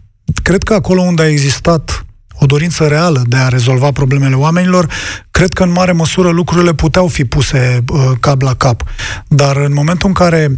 [0.43, 2.02] cred că acolo unde a existat
[2.39, 4.89] o dorință reală de a rezolva problemele oamenilor,
[5.31, 8.83] cred că în mare măsură lucrurile puteau fi puse uh, cap la cap.
[9.27, 10.57] Dar în momentul în care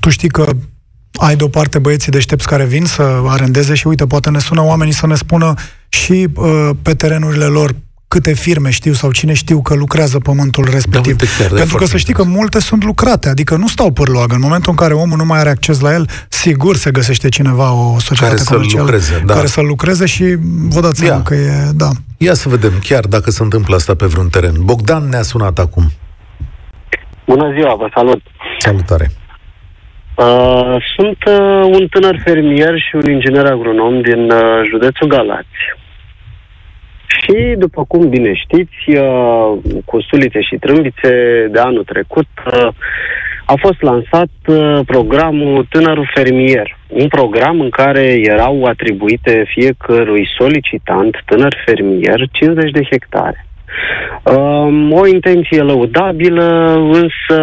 [0.00, 0.48] tu știi că
[1.12, 5.06] ai deoparte băieții deștepți care vin să arendeze și uite, poate ne sună oamenii să
[5.06, 5.54] ne spună
[5.88, 7.74] și uh, pe terenurile lor
[8.08, 11.16] câte firme știu sau cine știu că lucrează pământul respectiv.
[11.16, 14.34] Da, uite, chiar, Pentru că să știi că multe sunt lucrate, adică nu stau pârloagă.
[14.34, 17.72] În momentul în care omul nu mai are acces la el, sigur se găsește cineva,
[17.72, 19.34] o societate care comercială să lucreze, da.
[19.34, 20.24] care să lucreze și
[20.68, 21.70] vă dați seama că e...
[21.74, 21.90] Da.
[22.16, 24.54] Ia să vedem chiar dacă se întâmplă asta pe vreun teren.
[24.58, 25.90] Bogdan ne-a sunat acum.
[27.26, 28.22] Bună ziua, vă salut!
[28.58, 29.10] Salutare!
[30.14, 35.58] Uh, sunt uh, un tânăr fermier și un inginer agronom din uh, județul Galați.
[37.08, 41.10] Și, după cum bine știți, uh, cu sulițe și trâmbițe
[41.50, 42.68] de anul trecut uh,
[43.44, 51.22] a fost lansat uh, programul Tânărul Fermier, un program în care erau atribuite fiecărui solicitant,
[51.24, 53.46] tânăr fermier, 50 de hectare.
[54.22, 57.38] Um, o intenție lăudabilă, însă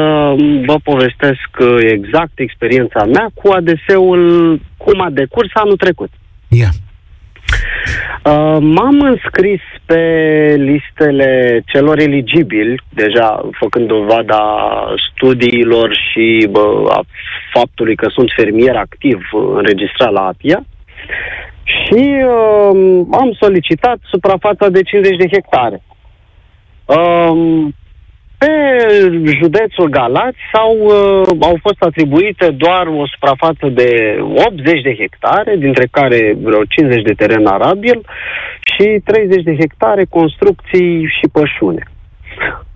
[0.65, 1.49] vă povestesc
[1.80, 6.10] exact experiența mea cu ADS-ul, cum a decurs anul trecut.
[6.49, 6.71] Yeah.
[8.25, 10.04] Uh, m-am înscris pe
[10.58, 14.43] listele celor eligibili, deja făcând dovada
[15.12, 17.01] studiilor și bă, a
[17.54, 19.19] faptului că sunt fermier activ
[19.56, 20.63] înregistrat la APIA
[21.63, 25.82] și uh, am solicitat suprafața de 50 de hectare.
[26.86, 27.67] Uh,
[28.45, 35.55] pe județul Galați sau uh, au fost atribuite doar o suprafață de 80 de hectare,
[35.55, 38.01] dintre care vreo 50 de teren arabil
[38.73, 41.84] și 30 de hectare construcții și pășune.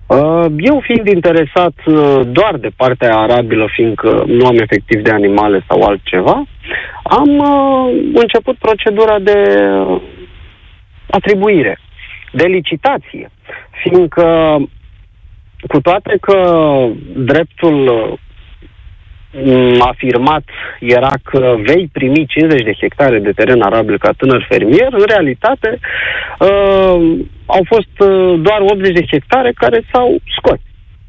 [0.05, 5.65] Uh, eu fiind interesat uh, doar de partea arabilă, fiindcă nu am efectiv de animale
[5.67, 6.43] sau altceva,
[7.03, 9.43] am uh, început procedura de
[11.09, 11.79] atribuire,
[12.31, 13.31] de licitație,
[13.81, 14.57] fiindcă
[15.67, 16.37] cu toate că
[17.15, 18.17] dreptul
[19.79, 20.43] afirmat
[20.79, 25.79] era că vei primi 50 de hectare de teren arabil ca tânăr fermier, în realitate
[26.39, 30.59] uh, au fost uh, doar 80 de hectare care s-au scos.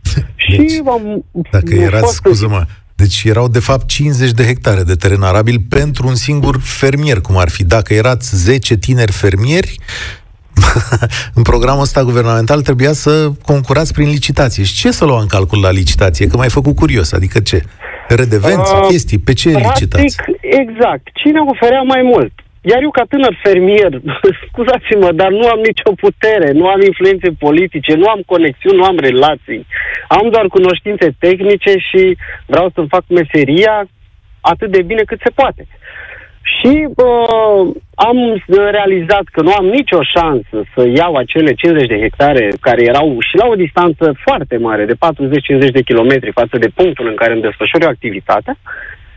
[0.57, 2.63] Deci, și am, dacă erați, scuză-mă,
[2.95, 7.37] deci erau de fapt 50 de hectare de teren arabil pentru un singur fermier, cum
[7.37, 7.65] ar fi.
[7.65, 9.79] Dacă erați 10 tineri fermieri,
[11.39, 14.65] în programul ăsta guvernamental trebuia să concurați prin licitație.
[14.65, 16.27] Și ce să luăm în calcul la licitație?
[16.27, 17.13] Că m-ai făcut curios.
[17.13, 17.63] Adică ce?
[18.09, 19.19] Redevenți, uh, chestii?
[19.19, 20.17] Pe ce practic, licitați?
[20.41, 21.09] exact.
[21.15, 22.33] Cine oferea mai mult?
[22.63, 23.93] Iar eu, ca tânăr fermier,
[24.49, 28.99] scuzați-mă, dar nu am nicio putere, nu am influențe politice, nu am conexiuni, nu am
[28.99, 29.67] relații.
[30.09, 33.89] Am doar cunoștințe tehnice și vreau să fac meseria
[34.41, 35.67] atât de bine cât se poate.
[36.43, 42.53] Și uh, am realizat că nu am nicio șansă să iau acele 50 de hectare
[42.61, 47.07] care erau și la o distanță foarte mare, de 40-50 de kilometri față de punctul
[47.09, 48.57] în care îmi desfășor eu activitatea,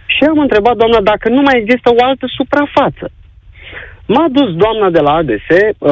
[0.05, 3.11] și am întrebat doamna dacă nu mai există o altă suprafață.
[4.05, 5.89] M-a dus doamna de la ADS uh,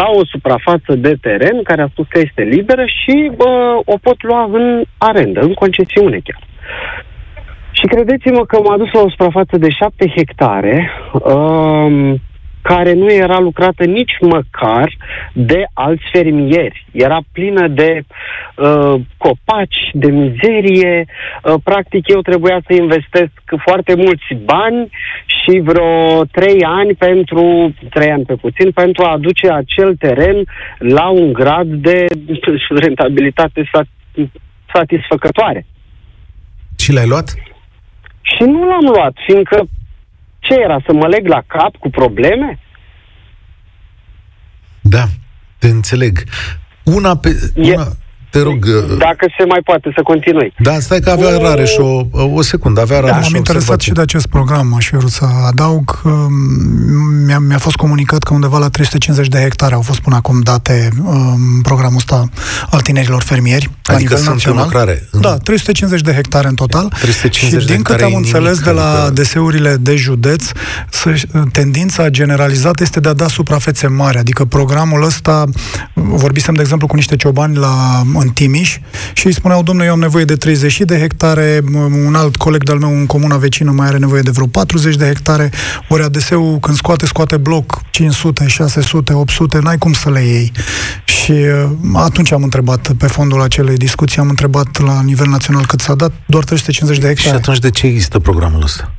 [0.00, 3.46] la o suprafață de teren care a spus că este liberă și uh,
[3.84, 6.42] o pot lua în arendă, în concesiune chiar.
[7.84, 12.20] Și credeți-mă că m-a dus la o suprafață de 7 hectare, um,
[12.62, 14.96] care nu era lucrată nici măcar
[15.32, 16.86] de alți fermieri.
[16.92, 18.02] Era plină de
[18.56, 21.04] uh, copaci, de mizerie.
[21.06, 23.32] Uh, practic eu trebuia să investesc
[23.64, 24.90] foarte mulți bani
[25.26, 30.44] și vreo trei ani pentru, trei ani pe puțin, pentru a aduce acel teren
[30.78, 32.06] la un grad de
[32.84, 33.70] rentabilitate
[34.72, 35.66] satisfăcătoare.
[36.78, 37.34] Și l-ai luat?
[38.24, 39.68] Și nu l-am luat, fiindcă
[40.38, 42.58] ce era, să mă leg la cap cu probleme?
[44.80, 45.04] Da,
[45.58, 46.18] te înțeleg.
[46.84, 47.52] Una pe...
[47.56, 47.82] Una...
[47.82, 47.96] E,
[48.34, 48.64] te rog...
[48.90, 50.54] Uh, Dacă se mai poate să continui.
[50.58, 53.80] Da, stai că avea rare și o, o secundă, avea rare da, și am interesat
[53.80, 56.02] și de acest program, aș fi vrut să adaug.
[57.26, 60.88] Mi-a, mi-a fost comunicat că undeva la 350 de hectare au fost până acum date
[61.04, 62.28] um, programul ăsta
[62.70, 64.58] al tinerilor fermieri, adică la nivel sunt național.
[64.58, 65.08] În lucrare.
[65.12, 66.88] Da, 350 de hectare în total.
[66.88, 69.10] 350 și din câte am înțeles de la adică...
[69.12, 70.50] deseurile de județ,
[71.52, 75.44] tendința generalizată este de a da suprafețe mari, adică programul ăsta,
[75.92, 78.78] vorbisem de exemplu cu niște ciobani la în Timiș
[79.12, 81.60] și îi spuneau, domnule, eu am nevoie de 30 de hectare,
[82.06, 85.04] un alt coleg de-al meu în comuna vecină mai are nevoie de vreo 40 de
[85.04, 85.50] hectare,
[85.88, 90.52] ori ADS-ul când scoate, scoate bloc 500, 600, 800, n-ai cum să le iei.
[91.04, 95.80] Și uh, atunci am întrebat, pe fondul acelei discuții, am întrebat la nivel național cât
[95.80, 97.28] s-a dat, doar 350 de hectare.
[97.28, 98.92] Și atunci de ce există programul ăsta?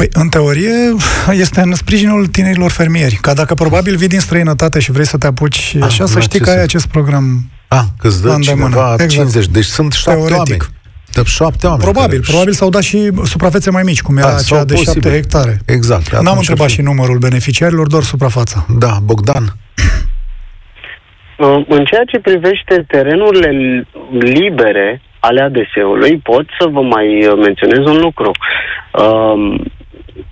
[0.00, 0.94] Păi, în teorie,
[1.30, 3.14] este în sprijinul tinerilor fermieri.
[3.14, 6.20] Ca dacă probabil vii din străinătate și vrei să te apuci A, ah, așa, să
[6.20, 9.10] știi că ai acest program Ah, că îți dă cineva exact.
[9.10, 10.62] 50, deci sunt șapte Teoretic.
[10.62, 10.78] oameni.
[11.12, 11.82] De șapte oameni.
[11.90, 12.30] Probabil, care...
[12.30, 14.92] probabil s-au dat și suprafețe mai mici, cum era da, aceea de posibil.
[15.02, 15.58] șapte hectare.
[15.66, 16.08] Exact.
[16.20, 16.72] N-am întrebat fi...
[16.72, 18.66] și numărul beneficiarilor, doar suprafața.
[18.78, 19.44] Da, Bogdan.
[21.38, 23.50] Uh, în ceea ce privește terenurile
[24.18, 28.30] libere ale ADS-ului, pot să vă mai menționez un lucru.
[28.92, 29.64] Um,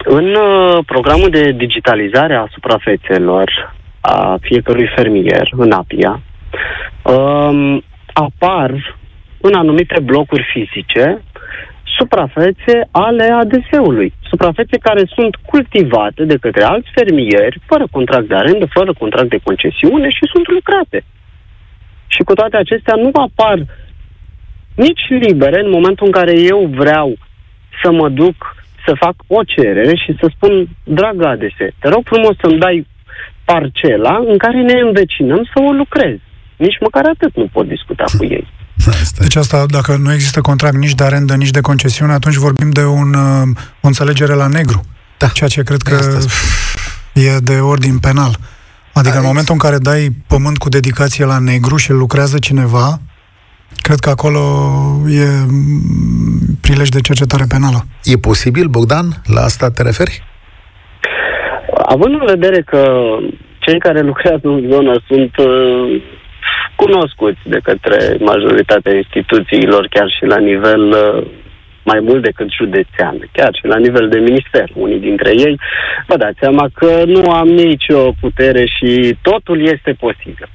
[0.05, 6.23] în uh, programul de digitalizare a suprafețelor a fiecărui fermier, în APIA,
[7.03, 8.97] um, apar
[9.41, 11.23] în anumite blocuri fizice
[11.99, 14.13] suprafețe ale ADS-ului.
[14.31, 19.41] Suprafețe care sunt cultivate de către alți fermieri, fără contract de arendă, fără contract de
[19.43, 21.05] concesiune și sunt lucrate.
[22.07, 23.67] Și cu toate acestea nu apar
[24.75, 27.17] nici libere în momentul în care eu vreau
[27.83, 28.57] să mă duc
[28.87, 32.87] să fac o cerere și să spun, dragă ADS, te rog frumos să-mi dai
[33.45, 36.19] parcela în care ne învecinăm să o lucrez.
[36.59, 38.47] Nici măcar atât nu pot discuta cu ei.
[38.87, 42.71] Asta deci asta, dacă nu există contract nici de arendă, nici de concesiune, atunci vorbim
[42.71, 43.49] de un, uh,
[43.81, 44.81] o înțelegere la negru.
[45.19, 45.27] Da.
[45.27, 45.99] Ceea ce cred că
[47.13, 48.37] e de ordin penal.
[48.93, 53.01] Adică da, în momentul în care dai pământ cu dedicație la negru și lucrează cineva,
[53.83, 54.41] cred că acolo
[55.09, 55.27] e
[56.61, 57.87] prilej de cercetare penală.
[58.05, 59.07] E posibil, Bogdan?
[59.35, 60.23] La asta te referi?
[61.85, 63.07] Având în vedere că
[63.59, 66.03] cei care lucrează în zonă sunt uh,
[66.83, 67.99] cunoscuți de către
[68.33, 71.27] majoritatea instituțiilor, chiar și la nivel uh,
[71.91, 75.55] mai mult decât județean, chiar și la nivel de minister, unii dintre ei,
[76.09, 80.51] vă dați seama că nu am nicio putere și totul este posibil.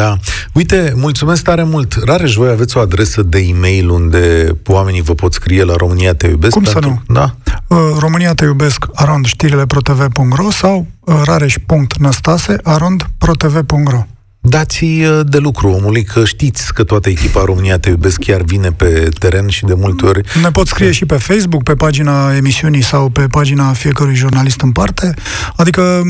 [0.00, 0.10] Da.
[0.54, 1.92] Uite, mulțumesc tare mult.
[2.04, 4.24] Rareș, voi aveți o adresă de e-mail unde
[4.66, 6.52] oamenii vă pot scrie la România Te Iubesc?
[6.52, 6.80] Cum pentru...
[6.80, 7.14] să nu?
[7.14, 7.26] Da?
[7.68, 14.02] Uh, România Te Iubesc arond știrile protv.ro sau uh, rareș.năstase arond protv.ro
[14.40, 18.72] dați uh, de lucru omului, că știți că toată echipa România Te Iubesc chiar vine
[18.72, 20.20] pe teren și de multe ori...
[20.42, 24.72] Ne pot scrie și pe Facebook, pe pagina emisiunii sau pe pagina fiecărui jurnalist în
[24.72, 25.14] parte.
[25.56, 26.02] Adică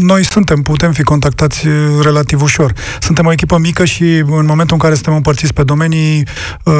[0.00, 1.72] noi suntem, putem fi contactați uh,
[2.02, 2.72] relativ ușor.
[3.00, 6.26] Suntem o echipă mică și în momentul în care suntem împărțiți pe domenii,
[6.64, 6.72] uh,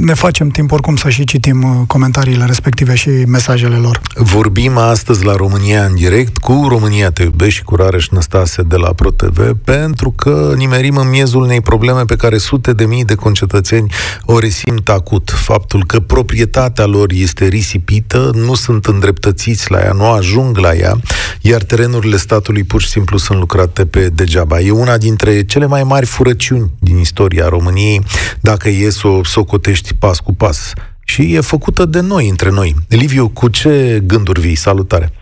[0.00, 4.00] ne facem timp oricum să și citim comentariile respective și mesajele lor.
[4.14, 8.76] Vorbim astăzi la România în direct cu România Te Iubesc și cu Rareș Năstase de
[8.76, 13.14] la ProTV pentru că nimerim în miezul unei probleme pe care sute de mii de
[13.14, 13.92] concetățeni
[14.24, 15.30] o resimt acut.
[15.30, 20.96] Faptul că proprietatea lor este risipită, nu sunt îndreptățiți la ea, nu ajung la ea,
[21.40, 24.60] iar terenurile statului pur și simplu sunt lucrate pe degeaba.
[24.60, 28.02] E una dintre cele mai mari furăciuni din istoria României,
[28.40, 30.72] dacă e să o socotești pas cu pas.
[31.04, 32.74] Și e făcută de noi, între noi.
[32.88, 34.54] Liviu, cu ce gânduri vii?
[34.54, 35.12] Salutare!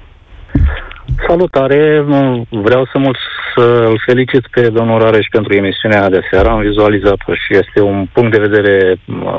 [1.29, 2.05] Salutare!
[2.51, 3.16] Vreau să mult
[3.55, 6.49] să îl felicit pe domnul Rareș pentru emisiunea de seară.
[6.49, 8.97] Am vizualizat-o și este un punct de vedere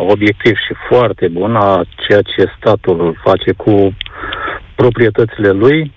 [0.07, 3.95] obiectiv și foarte bun a ceea ce statul face cu
[4.75, 5.91] proprietățile lui,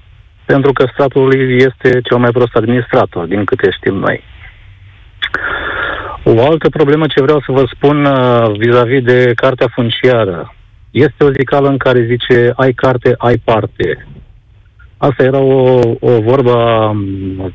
[0.45, 4.25] pentru că statul este cel mai prost administrator, din câte știm noi.
[6.25, 10.55] O altă problemă ce vreau să vă spun uh, vis-a-vis de cartea funciară.
[10.91, 14.07] Este o zicală în care zice ai carte, ai parte.
[15.09, 16.57] Asta era o, o vorbă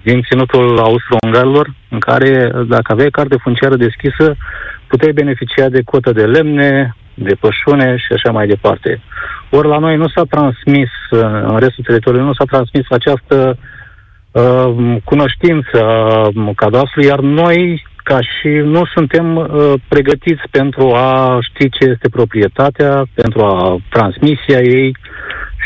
[0.03, 4.35] din ținutul austro-ungarilor, în care dacă aveai carte funciară deschisă,
[4.87, 9.01] puteai beneficia de cotă de lemne, de pășune și așa mai departe.
[9.49, 10.89] Ori la noi nu s-a transmis,
[11.51, 13.57] în restul teritoriului, nu s-a transmis această
[14.31, 21.69] uh, cunoștință a cadastrului, iar noi, ca și nu suntem uh, pregătiți pentru a ști
[21.69, 24.95] ce este proprietatea, pentru a transmisia ei,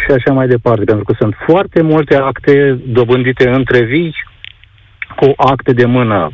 [0.06, 4.16] și așa mai departe, pentru că sunt foarte multe acte dobândite între vii
[5.16, 6.32] cu acte de mână.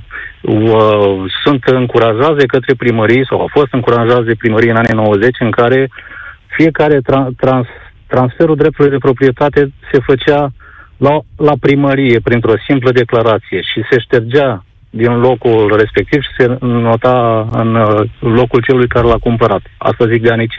[1.43, 5.51] Sunt încurajați de către primării sau au fost încurajați de primărie în anii 90 în
[5.51, 5.89] care
[6.47, 7.67] fiecare tra- trans,
[8.07, 10.51] transferul dreptului de proprietate se făcea
[10.97, 17.47] la, la primărie printr-o simplă declarație și se ștergea din locul respectiv și se nota
[17.51, 17.71] în
[18.19, 19.61] locul celui care l-a cumpărat.
[19.77, 20.51] Asta zic de anii 50-60.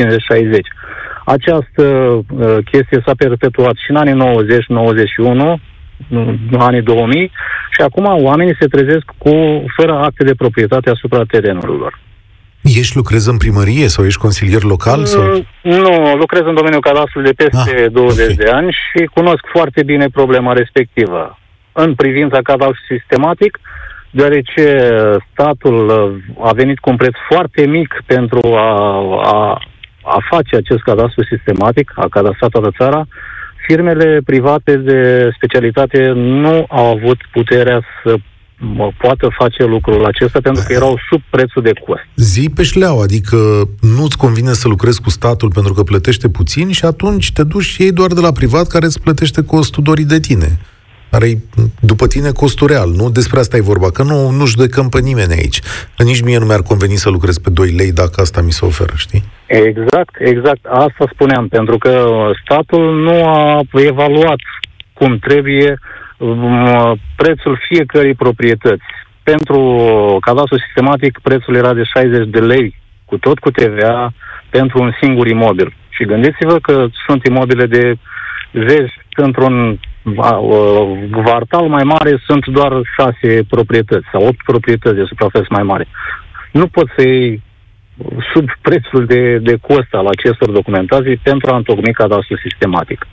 [1.27, 4.19] Această uh, chestie s-a perpetuat și în anii
[5.59, 5.61] 90-91,
[6.51, 7.31] în anii 2000
[7.71, 11.99] și acum oamenii se trezesc cu fără acte de proprietate asupra terenurilor.
[12.63, 15.05] Ești lucrezi în primărie sau ești consilier local?
[15.05, 15.23] Sau?
[15.23, 18.35] Mm, nu, lucrez în domeniul cadastrului de peste ah, 20 okay.
[18.35, 21.39] de ani și cunosc foarte bine problema respectivă.
[21.73, 23.59] În privința cadastrului sistematic,
[24.11, 24.89] deoarece
[25.33, 25.77] statul
[26.41, 28.71] a venit cu un preț foarte mic pentru a,
[29.23, 29.61] a
[30.07, 33.07] a face acest cadastru sistematic, a cadastrat toată țara,
[33.67, 38.17] firmele private de specialitate nu au avut puterea să
[38.99, 42.03] poată face lucrul acesta pentru că erau sub prețul de cost.
[42.17, 43.37] Zi pe șleau, adică
[43.81, 47.83] nu-ți convine să lucrezi cu statul pentru că plătește puțin și atunci te duci și
[47.83, 50.59] ei doar de la privat care îți plătește costul dorii de tine
[51.17, 51.31] are
[51.81, 52.91] după tine costul real.
[53.01, 55.61] Nu despre asta e vorba, că nu, nu judecăm pe nimeni aici.
[55.97, 58.65] Că nici mie nu mi-ar conveni să lucrez pe 2 lei dacă asta mi se
[58.65, 59.23] oferă, știi?
[59.47, 60.65] Exact, exact.
[60.65, 61.93] Asta spuneam, pentru că
[62.43, 64.41] statul nu a evaluat
[64.93, 65.79] cum trebuie
[66.19, 68.85] um, prețul fiecărei proprietăți.
[69.23, 69.61] Pentru
[70.21, 74.13] cadastru sistematic, prețul era de 60 de lei, cu tot cu TVA,
[74.51, 75.75] pentru un singur imobil.
[75.89, 77.95] Și gândiți-vă că sunt imobile de
[78.69, 79.79] zeci într-un
[81.25, 85.87] Vartal mai mare sunt doar șase proprietăți sau opt proprietăți de suprafață mai mare.
[86.53, 87.43] Nu poți să iei
[88.35, 93.07] sub prețul de, de cost al acestor documentații pentru a întocmi cadastru sistematic.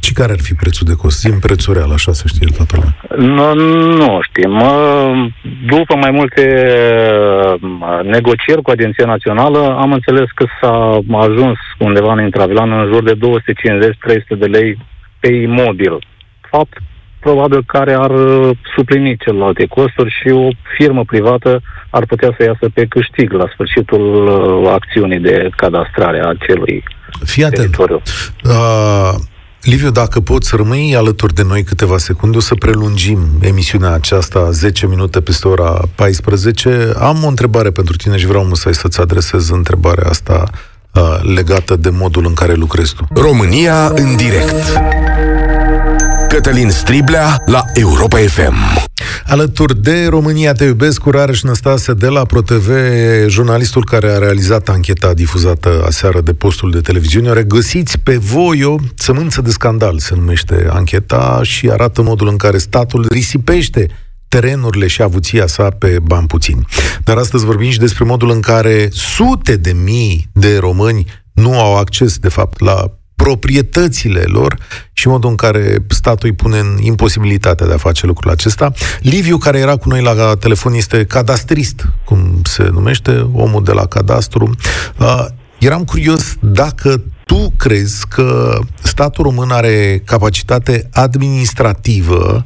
[0.00, 1.18] Și care ar fi prețul de cost?
[1.20, 2.94] Zim prețul real, așa să știe toată lumea.
[3.36, 3.54] Nu,
[3.96, 4.62] nu știm.
[5.66, 6.44] După mai multe
[8.02, 13.18] negocieri cu Agenția Națională, am înțeles că s-a ajuns undeva în intravilan în jur de
[14.34, 14.78] 250-300 de lei
[15.24, 15.98] pe imobil.
[16.50, 16.76] Fapt
[17.20, 22.66] probabil care ar uh, suplini celelalte costuri și o firmă privată ar putea să iasă
[22.74, 26.84] pe câștig la sfârșitul uh, acțiunii de cadastrare a acelui
[27.24, 27.60] Fii atent.
[27.60, 28.02] teritoriu.
[28.44, 29.14] Uh,
[29.62, 34.50] Liviu, dacă poți să rămâi alături de noi câteva secunde, o să prelungim emisiunea aceasta
[34.50, 36.92] 10 minute peste ora 14.
[36.98, 40.50] Am o întrebare pentru tine și vreau să să-ți adresez întrebarea asta
[40.94, 43.06] uh, legată de modul în care lucrezi tu.
[43.14, 44.80] România în direct.
[46.28, 48.54] Cătălin Striblea la Europa FM.
[49.26, 52.70] Alături de România Te Iubesc, cu Rareș Năstase de la ProTV,
[53.26, 57.32] jurnalistul care a realizat ancheta difuzată aseară de postul de televiziune.
[57.32, 63.06] Regăsiți pe Voio, Sămânță de scandal se numește ancheta și arată modul în care statul
[63.08, 63.88] risipește
[64.40, 66.66] terenurile și avuția sa pe bani puțini.
[67.04, 71.76] Dar astăzi vorbim și despre modul în care sute de mii de români nu au
[71.76, 74.58] acces, de fapt, la proprietățile lor
[74.92, 78.72] și modul în care statul îi pune în imposibilitatea de a face lucrul acesta.
[79.00, 83.86] Liviu, care era cu noi la telefon, este cadastrist, cum se numește, omul de la
[83.86, 84.50] cadastru.
[84.98, 85.24] Uh,
[85.58, 92.44] eram curios dacă tu crezi că statul român are capacitate administrativă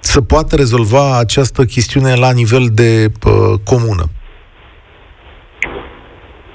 [0.00, 4.04] să poată rezolva această chestiune la nivel de uh, comună.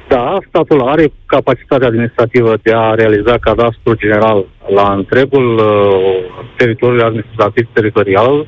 [0.08, 5.64] Da, statul are capacitatea administrativă de a realiza cadastru general la întregul uh,
[6.58, 8.48] teritoriul administrativ teritorial,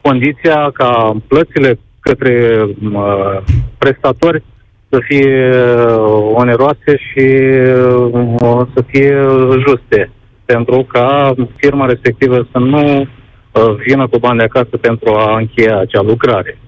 [0.00, 3.42] condiția ca plățile către uh,
[3.78, 4.42] prestatori
[4.88, 7.26] să fie uh, oneroase și
[8.40, 9.26] uh, să fie
[9.66, 10.10] juste,
[10.44, 13.06] pentru ca firma respectivă să nu uh,
[13.86, 16.58] vină cu bani de acasă pentru a încheia acea lucrare.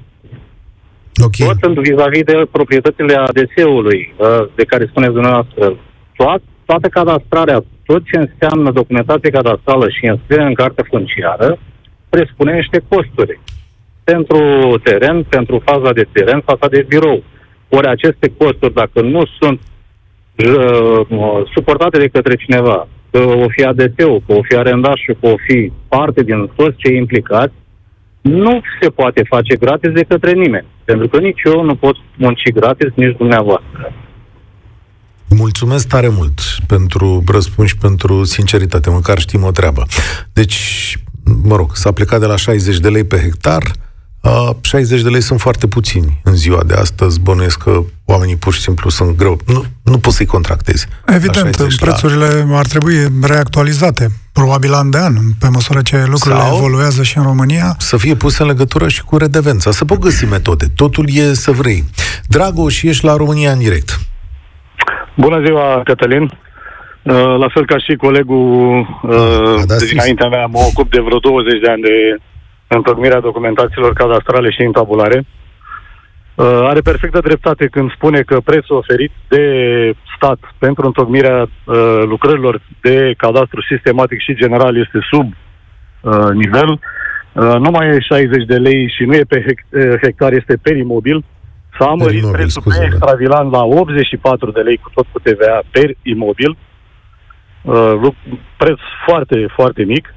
[1.25, 1.47] Okay.
[1.47, 5.77] Tot sunt vis-a-vis de proprietățile ADS-ului, uh, de care spuneți dumneavoastră.
[6.17, 11.59] Toat, toată cadastrarea, tot ce înseamnă documentație cadastrală și înscriere în carte funciară,
[12.09, 13.41] presupune niște costuri.
[14.05, 14.41] Pentru
[14.83, 17.23] teren, pentru faza de teren, faza de birou.
[17.69, 19.61] Ori aceste costuri, dacă nu sunt
[20.37, 25.37] uh, suportate de către cineva, că o fi ADS-ul, că o fi arendașul, că o
[25.47, 27.55] fi parte din toți cei implicați,
[28.21, 30.67] nu se poate face gratis de către nimeni.
[30.85, 33.93] Pentru că nici eu nu pot munci gratis, nici dumneavoastră.
[35.29, 39.87] Mulțumesc tare mult pentru răspuns și pentru sinceritate, măcar știm o treabă.
[40.33, 40.59] Deci,
[41.43, 43.63] mă rog, s-a plecat de la 60 de lei pe hectar,
[44.23, 47.21] Uh, 60 de lei sunt foarte puțini în ziua de astăzi.
[47.21, 49.39] Bănuiesc că oamenii pur și simplu sunt greu.
[49.47, 50.89] Nu, nu poți să-i contractezi.
[51.07, 52.59] Evident, prețurile la...
[52.59, 57.25] ar trebui reactualizate, probabil an de an, pe măsură ce lucrurile Sau evoluează și în
[57.25, 57.75] România.
[57.79, 59.71] Să fie puse în legătură și cu redevența.
[59.71, 60.67] Să pot găsi metode.
[60.77, 61.85] Totul e să vrei.
[62.29, 63.99] Dragoș, ești la România în direct.
[65.17, 66.23] Bună ziua, Cătălin.
[66.23, 71.61] Uh, la fel ca și colegul uh, de dinaintea mea, mă ocup de vreo 20
[71.61, 72.17] de ani de
[72.69, 75.25] întocmirea documentațiilor cadastrale și intabulare.
[76.35, 79.45] Uh, are perfectă dreptate când spune că prețul oferit de
[80.17, 85.33] stat pentru întocmirea uh, lucrărilor de cadastru sistematic și general este sub
[86.01, 86.71] uh, nivel.
[87.33, 90.57] Uh, nu mai e 60 de lei și nu e pe hect- uh, hectar, este
[90.63, 91.25] per imobil.
[91.79, 96.57] S-a mărit prețul pe extravilan la 84 de lei cu tot cu TVA per imobil.
[97.63, 98.13] Uh,
[98.57, 100.15] preț foarte, foarte mic.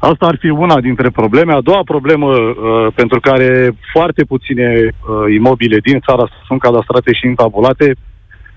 [0.00, 1.52] Asta ar fi una dintre probleme.
[1.52, 2.54] A doua problemă uh,
[2.94, 7.96] pentru care foarte puține uh, imobile din țara sunt cadastrate și intabulate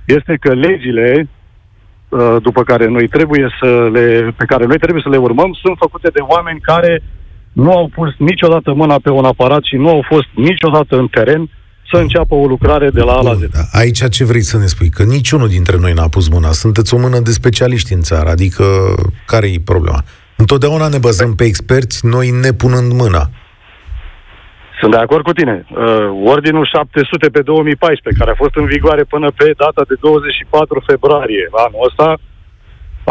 [0.06, 1.30] este că legile
[2.10, 5.76] uh, după care noi trebuie să le, pe care noi trebuie să le urmăm sunt
[5.80, 7.04] făcute de oameni care
[7.54, 11.50] nu au pus niciodată mâna pe un aparat și nu au fost niciodată în teren
[11.92, 13.42] să înceapă o lucrare de la A la Z.
[13.72, 14.90] Aici ce vrei să ne spui?
[14.90, 16.52] Că niciunul dintre noi n-a pus mâna.
[16.52, 18.64] Sunteți o mână de specialiști în țară, adică
[19.26, 20.04] care e problema?
[20.44, 23.24] Întotdeauna ne bazăm pe experți, noi ne punând mâna.
[24.80, 25.56] Sunt de acord cu tine.
[25.66, 30.84] Uh, ordinul 700 pe 2014, care a fost în vigoare până pe data de 24
[30.90, 32.08] februarie anul ăsta,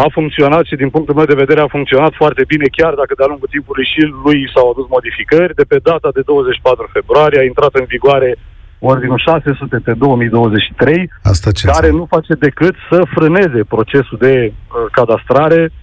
[0.05, 3.31] a funcționat și din punctul meu de vedere a funcționat foarte bine, chiar dacă de-a
[3.33, 5.59] lungul timpului și lui s-au adus modificări.
[5.61, 8.31] De pe data de 24 februarie a intrat în vigoare
[8.93, 14.53] ordinul 600 pe 2023, Asta ce care nu face decât să frâneze procesul de uh,
[14.99, 15.82] cadastrare Uh,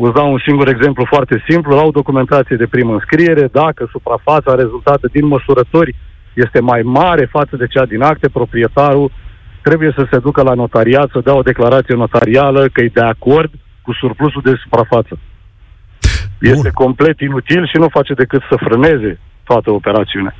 [0.00, 1.74] îți dau un singur exemplu foarte simplu.
[1.74, 5.94] La o documentație de primă înscriere, dacă suprafața rezultată din măsurători
[6.34, 9.12] este mai mare față de cea din acte, proprietarul
[9.62, 13.50] trebuie să se ducă la notariat, să dea o declarație notarială că e de acord
[13.82, 15.18] cu surplusul de suprafață.
[16.40, 16.52] Bun.
[16.52, 20.34] Este complet inutil și nu face decât să frâneze toată operațiunea.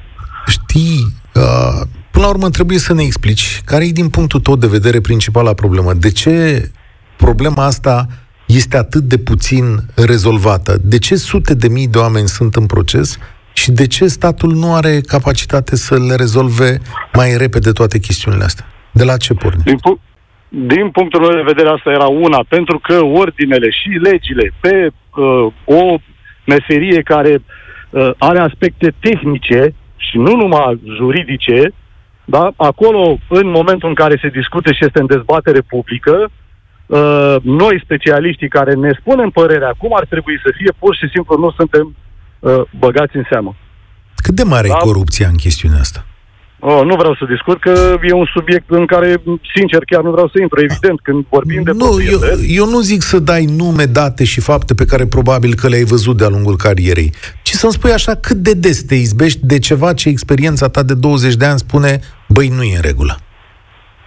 [0.47, 1.01] Știi,
[1.35, 5.01] uh, până la urmă trebuie să ne explici care e din punctul tău de vedere
[5.01, 5.93] principala problemă.
[5.93, 6.35] De ce
[7.16, 8.07] problema asta
[8.47, 9.64] este atât de puțin
[10.07, 10.76] rezolvată?
[10.82, 13.18] De ce sute de mii de oameni sunt în proces
[13.53, 16.78] și de ce statul nu are capacitate să le rezolve
[17.12, 18.66] mai repede toate chestiunile astea?
[18.92, 19.62] De la ce porni?
[19.62, 20.01] Din, pu-
[20.49, 25.53] din punctul meu de vedere, asta era una, pentru că ordinele și legile pe uh,
[25.64, 25.97] o
[26.47, 27.42] meserie care
[27.90, 31.72] uh, are aspecte tehnice și nu numai juridice,
[32.24, 32.53] da?
[32.57, 36.30] acolo, în momentul în care se discute și este în dezbatere publică,
[36.87, 41.37] uh, noi, specialiștii care ne spunem părerea cum ar trebui să fie, pur și simplu
[41.39, 41.97] nu suntem
[42.39, 43.55] uh, băgați în seamă.
[44.16, 44.74] Cât de mare da?
[44.74, 46.05] e corupția în chestiunea asta?
[46.59, 49.22] Oh, nu vreau să discut, că e un subiect în care,
[49.55, 50.61] sincer, chiar nu vreau să intru.
[50.62, 52.18] Evident, când vorbim de Nu, eu,
[52.49, 56.16] eu nu zic să dai nume, date și fapte pe care probabil că le-ai văzut
[56.16, 57.12] de-a lungul carierei,
[57.43, 60.95] ci să-mi spui așa cât de des te izbești de ceva ce experiența ta de
[60.95, 63.16] 20 de ani spune, băi, nu e în regulă.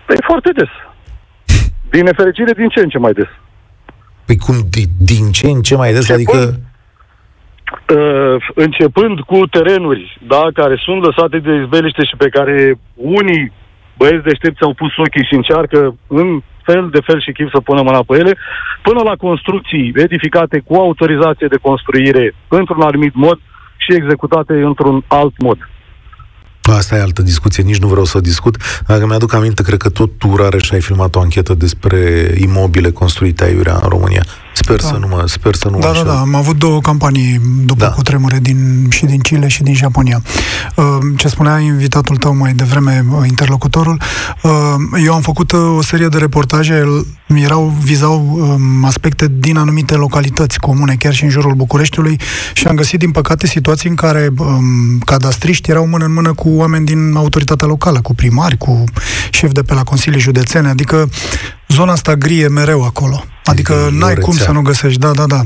[0.05, 0.69] Păi foarte des.
[1.91, 3.27] Din nefericire, din ce în ce mai des.
[4.25, 4.55] Păi cum,
[4.97, 6.05] din ce în ce mai des?
[6.05, 6.59] Ce adică...
[7.95, 13.51] Uh, începând cu terenuri, da, care sunt lăsate de izbeliște și pe care unii
[13.97, 17.81] băieți deștepți au pus ochii și încearcă în fel de fel și chip să pună
[17.81, 18.33] mâna pe ele,
[18.81, 23.39] până la construcții edificate cu autorizație de construire într-un anumit mod
[23.77, 25.57] și executate într-un alt mod.
[26.71, 28.57] Asta e altă discuție, nici nu vreau să o discut.
[28.87, 33.43] Dacă mi-aduc aminte, cred că tot tu, Rareș, ai filmat o anchetă despre imobile construite
[33.43, 34.25] aiurea în România.
[34.61, 34.87] Sper da.
[34.87, 37.89] să nu mă, sper să nu Da, da, da, am avut două campanii după da.
[37.89, 40.21] cutremure din, și din Chile și din Japonia.
[40.75, 40.85] Uh,
[41.17, 44.01] ce spunea invitatul tău mai devreme, uh, interlocutorul,
[44.43, 44.51] uh,
[45.05, 47.03] eu am făcut o serie de reportaje,
[47.35, 52.19] erau, vizau um, aspecte din anumite localități comune, chiar și în jurul Bucureștiului
[52.53, 56.49] și am găsit, din păcate, situații în care um, cadastriști erau mână în mână cu
[56.49, 58.83] oameni din autoritatea locală, cu primari, cu
[59.29, 61.09] șef de pe la Consilii Județene, adică
[61.79, 63.23] zona asta grie mereu acolo.
[63.45, 65.41] Adică e n-ai cum să nu găsești, da, da, da.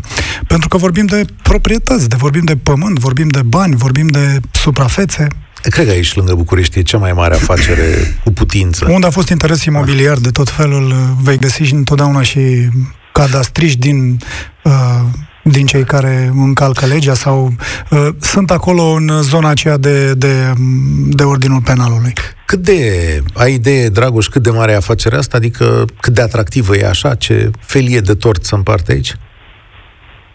[0.47, 5.27] Pentru că vorbim de proprietăți, de vorbim de pământ, vorbim de bani, vorbim de suprafețe.
[5.61, 7.85] Cred că aici, lângă București, e cea mai mare afacere
[8.23, 8.87] cu putință.
[8.89, 12.39] Unde a fost interes imobiliar de tot felul, vei găsi și întotdeauna și
[13.11, 14.19] cadastriști din
[14.63, 14.73] uh,
[15.43, 17.51] din cei care încalcă legea sau
[17.91, 20.53] uh, sunt acolo în zona aceea de, de,
[21.09, 22.13] de ordinul penalului.
[22.45, 22.79] Cât de,
[23.33, 25.37] ai idee, Dragoș, cât de mare e afacerea asta?
[25.37, 27.15] Adică cât de atractivă e așa?
[27.15, 29.13] Ce felie de tort să împarte aici?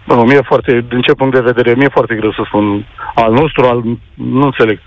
[0.06, 2.86] Nu, mie foarte, din ce punct de vedere, mie foarte greu să spun.
[3.14, 3.82] Al nostru, al,
[4.14, 4.78] nu înțeleg.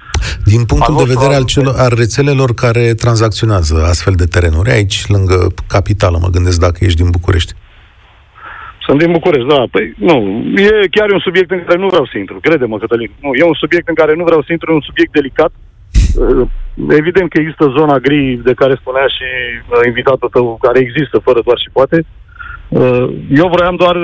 [0.46, 5.08] Din punctul al de vedere al, celor, al rețelelor care tranzacționează astfel de terenuri, aici,
[5.08, 7.54] lângă capitală, mă gândesc dacă ești din București.
[8.86, 9.64] Sunt din București, da.
[9.72, 10.16] Păi, nu,
[10.56, 13.12] e chiar un subiect în care nu vreau să intru, crede-mă, Cătălin.
[13.22, 15.52] Nu, e un subiect în care nu vreau să intru, e un subiect delicat.
[16.16, 16.48] Uh,
[16.90, 19.28] evident că există zona gri de care spunea și
[19.70, 22.06] uh, invitatul tău, care există fără doar și poate.
[22.70, 23.08] Uh,
[23.42, 23.98] eu vreau doar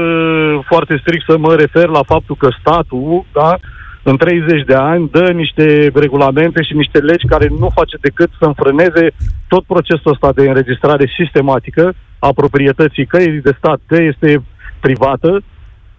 [0.65, 3.57] foarte strict să mă refer la faptul că statul, da,
[4.03, 8.45] în 30 de ani, dă niște regulamente și niște legi care nu face decât să
[8.45, 9.05] înfrâneze
[9.47, 14.43] tot procesul ăsta de înregistrare sistematică a proprietății, că e de stat, că este
[14.79, 15.43] privată,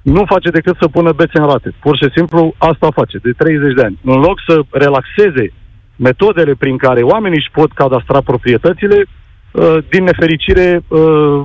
[0.03, 1.75] nu face decât să pună bețe în rate.
[1.81, 3.99] Pur și simplu asta face, de 30 de ani.
[4.05, 5.53] În loc să relaxeze
[5.97, 11.43] metodele prin care oamenii își pot cadastra proprietățile, uh, din nefericire, uh,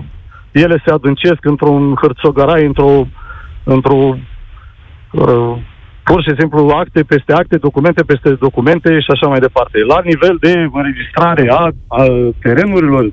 [0.52, 3.08] ele se adâncesc într-un hărțogărai, într-o,
[3.64, 4.18] într-o
[5.12, 5.58] uh,
[6.04, 9.78] pur și simplu acte peste acte, documente peste documente și așa mai departe.
[9.80, 12.04] La nivel de înregistrare a, a
[12.42, 13.12] terenurilor,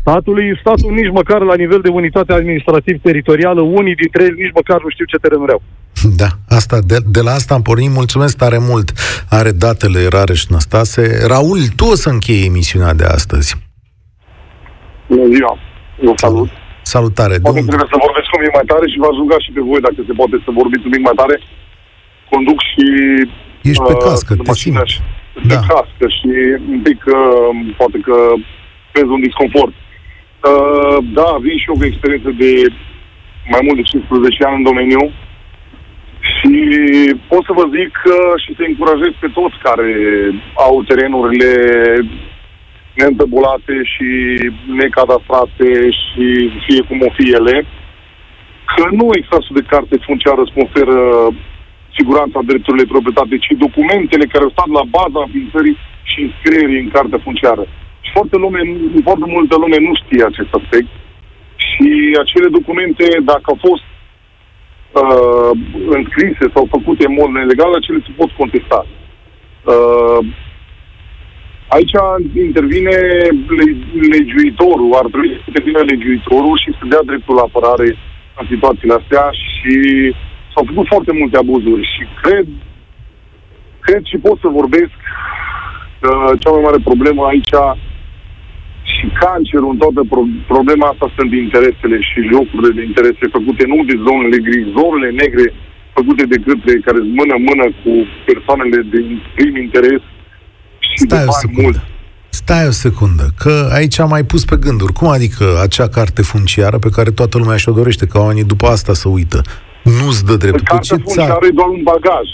[0.00, 4.88] statului, statul nici măcar la nivel de unitate administrativ-teritorială, unii dintre ei nici măcar nu
[4.88, 5.62] știu ce teren au.
[6.16, 7.90] Da, asta, de, de la asta am pornit.
[7.90, 8.88] Mulțumesc tare mult.
[9.38, 11.02] Are datele rare și Năstase.
[11.32, 13.50] Raul, tu o să încheie emisiunea de astăzi.
[15.08, 15.52] Bună ziua.
[16.06, 16.50] Eu salut.
[16.94, 17.34] Salutare.
[17.38, 17.68] Poate Domn...
[17.70, 20.14] trebuie să vorbesc un pic mai tare și v-aș ruga și pe voi, dacă se
[20.20, 21.36] poate, să vorbiți un pic mai tare.
[22.30, 22.86] Conduc și...
[23.70, 24.94] Ești pe uh, cască, te simți.
[25.48, 25.60] Pe da.
[25.70, 26.30] cască și
[26.74, 28.16] un pic, uh, poate că
[28.92, 29.74] vezi un disconfort.
[30.50, 32.52] Uh, da, vin și eu cu experiență de
[33.52, 35.02] mai mult de 15 ani în domeniu
[36.32, 36.54] și
[37.30, 39.90] pot să vă zic că și să încurajez pe toți care
[40.66, 41.52] au terenurile
[42.98, 44.08] neîntăbulate și
[44.82, 45.68] necadastrate
[46.00, 46.26] și
[46.66, 47.56] fie cum o fie ele,
[48.74, 50.98] că nu extrasul de carte funciară îți conferă
[51.96, 55.76] siguranța drepturilor proprietate, ci documentele care au stat la baza înființării
[56.10, 57.64] și înscrierii în cartea funciară
[58.14, 58.60] foarte, lume,
[59.02, 60.90] foarte multă lume nu știe acest aspect
[61.68, 61.90] și
[62.22, 63.86] acele documente, dacă au fost
[65.00, 65.50] uh,
[65.96, 68.80] înscrise sau făcute în mod nelegal, acele se pot contesta.
[69.72, 70.20] Uh,
[71.76, 71.94] aici
[72.48, 72.96] intervine
[74.14, 77.88] legiuitorul, ar trebui să intervine legiuitorul și să dea dreptul la apărare
[78.40, 79.74] în situațiile astea și
[80.52, 82.46] s-au făcut foarte multe abuzuri și cred,
[83.80, 84.96] cred și pot să vorbesc
[86.00, 87.54] că cea mai mare problemă aici
[88.94, 93.78] și cancerul în toată pro- problema asta sunt interesele și jocurile de interese făcute nu
[93.90, 95.46] de zonele gri, zonele negre
[95.96, 97.92] făcute de către care mână-mână cu
[98.28, 98.98] persoanele de
[99.36, 100.02] prim interes
[100.88, 101.62] și Stai de o bani secundă.
[101.62, 101.80] mulți.
[102.42, 104.92] Stai o secundă, că aici am mai pus pe gânduri.
[104.98, 108.92] Cum adică acea carte funciară pe care toată lumea și-o dorește, ca oamenii după asta
[109.02, 109.38] să uită?
[109.98, 110.58] Nu-ți dă drept.
[110.58, 111.02] Cu Cartea ce țară?
[111.06, 112.26] funciară e doar un bagaj.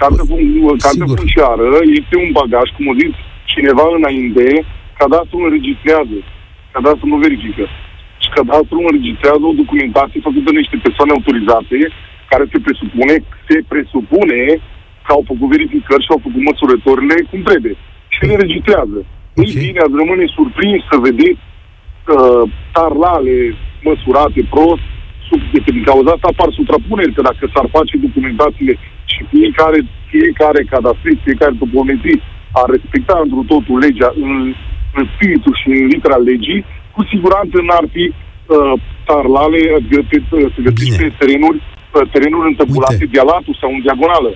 [0.00, 1.16] Cartea, fun- cartea sigur.
[1.18, 1.66] funciară
[2.00, 3.14] este un bagaj, cum a zis
[3.52, 4.44] cineva înainte,
[5.00, 6.16] cadastrul înregistrează,
[6.74, 7.64] cadastrul nu verifică.
[8.22, 11.78] Și cadastrul înregistrează o documentație făcută de niște persoane autorizate,
[12.30, 13.14] care se presupune,
[13.48, 14.40] se presupune
[15.04, 17.74] că au făcut verificări și au făcut măsurătorile cum trebuie.
[18.14, 18.98] Și le înregistrează.
[19.38, 19.46] Ok.
[19.46, 22.42] Ei bine, ați rămâne surprins să vedeți uh,
[22.74, 23.36] tarlale
[23.88, 24.86] măsurate prost,
[25.28, 28.74] sub, de din cauza asta apar suprapuneri, că dacă s-ar face documentațiile
[29.12, 29.78] și fiecare,
[30.12, 32.22] fiecare cadastrist, fiecare topometrii
[32.60, 34.75] ar respecta într totul legea în, în
[35.14, 36.60] spiritul și în litera legii,
[36.94, 38.72] cu siguranță n-ar fi uh,
[39.06, 39.60] tarlale
[39.92, 40.22] găsit,
[40.54, 40.96] să găsiți Bine.
[41.00, 43.14] pe terenuri, uh, terenuri întăbulate Uite.
[43.16, 44.30] de latul sau în diagonală.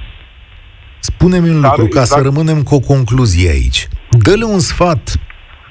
[1.11, 3.89] Spune-mi un Dar lucru, ca exact- să rămânem cu o concluzie aici.
[4.25, 5.05] Dă-le un sfat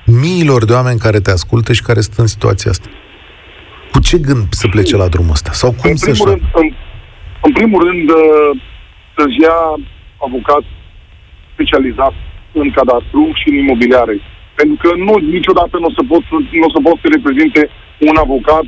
[0.06, 2.90] miilor de oameni care te ascultă și care sunt în situația asta.
[3.92, 5.52] Cu ce gând să plece la drumul ăsta?
[5.52, 6.68] Sau cum în, să-și primul rând, în,
[7.48, 8.50] în primul rând, uh,
[9.18, 9.60] să-și ia
[10.28, 10.64] avocat
[11.54, 12.14] specializat
[12.62, 14.16] în cadastru și în imobiliare.
[14.60, 16.24] Pentru că nu, niciodată nu o să pot,
[16.62, 17.62] nu o să pot să reprezinte
[18.10, 18.66] un avocat,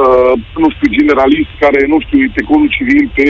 [0.00, 3.26] uh, nu știu, generalist, care, nu știu, este codul civil pe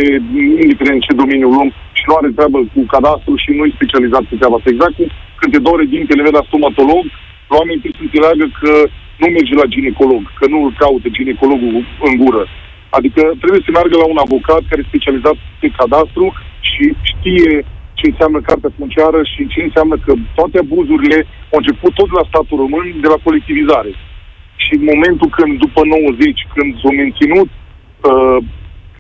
[0.65, 4.39] indiferent ce domeniu luăm și nu are treabă cu cadastru și nu e specializat pe
[4.39, 4.73] treaba asta.
[4.73, 7.05] Exact cum când te dore dintele vede la stomatolog,
[7.57, 8.73] oamenii trebuie să înțeleagă că
[9.23, 11.75] nu merge la ginecolog, că nu îl caută ginecologul
[12.09, 12.43] în gură.
[12.97, 16.27] Adică trebuie să meargă la un avocat care e specializat pe cadastru
[16.71, 17.53] și știe
[17.99, 21.19] ce înseamnă cartea funciară și ce înseamnă că toate abuzurile
[21.53, 23.93] au început tot de la statul român, de la colectivizare.
[24.65, 28.39] Și în momentul când, după 90, când s-au menținut uh,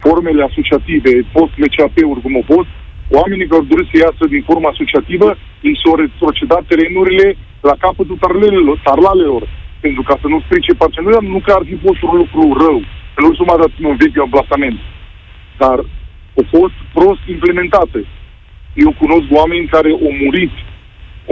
[0.04, 2.70] formele asociative, post-MCAP-uri cum au fost,
[3.18, 5.28] oamenii care au dorit să iasă din forma asociativă,
[5.66, 7.26] îi s-au retrocedat terenurile
[7.68, 9.42] la capătul tarlalelor, tarlalelor
[9.84, 12.78] pentru ca să nu strice parceneriat, nu că ar fi fost un lucru rău,
[13.14, 14.78] că nu s-a dat un vechi amplasament,
[15.62, 15.78] dar
[16.38, 18.00] au fost prost implementate.
[18.74, 20.54] Eu cunosc oameni care au murit,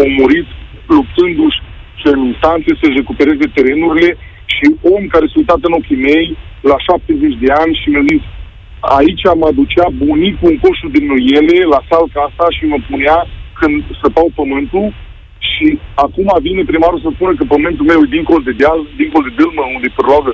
[0.01, 0.47] au murit
[0.87, 1.61] luptându-și
[2.05, 4.11] în instanțe să-și recupereze terenurile
[4.55, 8.23] și om care s-a uitat în ochii mei la 70 de ani și mi-a zis
[8.99, 13.19] aici mă aducea bunicul în coșul de noiele la salca asta și mă punea
[13.59, 14.87] când săpau pământul
[15.51, 19.35] și acum vine primarul să spună că pământul meu e dincolo de deal, dincolo de
[19.39, 20.33] dâlmă, unde e pârloagă.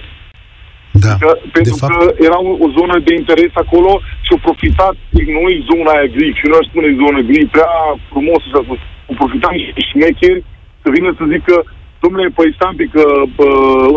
[1.06, 1.14] Da.
[1.22, 3.90] Că, pentru de fapt, că era o, o zonă de interes acolo
[4.24, 4.94] și au profitat,
[5.36, 7.72] nu e zona aia gri, și nu aș spune zonă gri, prea
[8.10, 8.78] frumos să spun.
[9.08, 10.44] Au profitat niște șmecheri
[10.82, 11.54] să vină să zică,
[12.02, 13.04] domnule, păi stai un pic, că
[13.36, 13.46] pă,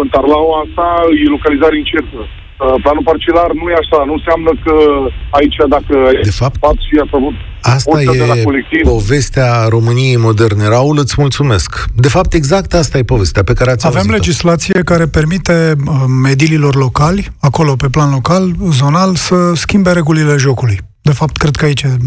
[0.01, 0.85] în Tarlaua asta
[1.23, 2.19] e localizare incertă.
[2.63, 4.73] Uh, Planul parcelar nu e așa, nu înseamnă că
[5.29, 8.81] aici dacă De fapt, fapt și ați avut Asta Forța de la e colectiv.
[8.81, 10.67] povestea României moderne.
[10.67, 11.85] Raul, îți mulțumesc.
[11.95, 14.15] De fapt, exact asta e povestea pe care ați Avem auzit-o.
[14.17, 15.93] legislație care permite uh,
[16.23, 20.79] medililor locali, acolo pe plan local, zonal, să schimbe regulile jocului.
[21.01, 21.97] De fapt, cred că aici e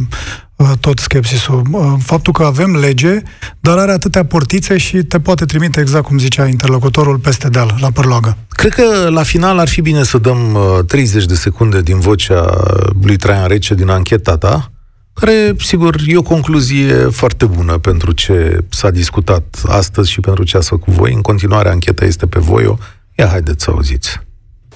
[0.57, 1.63] uh, tot skepsisul.
[1.71, 3.23] Uh, Faptul că avem lege,
[3.61, 7.91] dar are atâtea portițe și te poate trimite, exact cum zicea interlocutorul, peste deal, la
[7.91, 8.37] părloagă.
[8.49, 12.57] Cred că la final ar fi bine să dăm uh, 30 de secunde din vocea
[13.03, 14.69] lui Traian Rece din ancheta ta,
[15.15, 20.57] care, sigur, e o concluzie foarte bună pentru ce s-a discutat astăzi și pentru ce
[20.57, 21.13] ați făcut voi.
[21.13, 22.77] În continuare, ancheta este pe voi.
[23.15, 24.21] Ia haideți să auziți.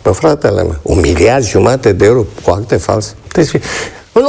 [0.03, 3.15] Pe fratele meu, un miliard jumate de euro cu acte false.
[3.29, 3.63] Trebuie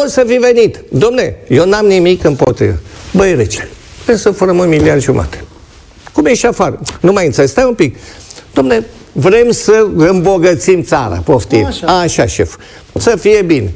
[0.08, 0.28] să fi...
[0.28, 0.84] Nu să fi venit.
[0.89, 2.80] Domne, eu n-am nimic împotrivă.
[3.14, 5.43] Băi, rece, trebuie să furăm un miliard jumate.
[6.14, 6.80] Cum ești afară?
[7.02, 7.50] Nu mai înțeleg.
[7.50, 7.95] Stai un pic.
[8.54, 11.22] Domne, vrem să îmbogățim țara.
[11.26, 11.66] Poftim.
[11.66, 12.00] Așa.
[12.00, 12.56] Așa, șef.
[12.95, 13.74] Să fie bine.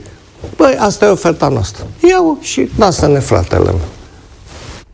[0.55, 1.85] Băi, asta e oferta noastră.
[2.09, 3.81] Iau și lasă-ne fratele meu.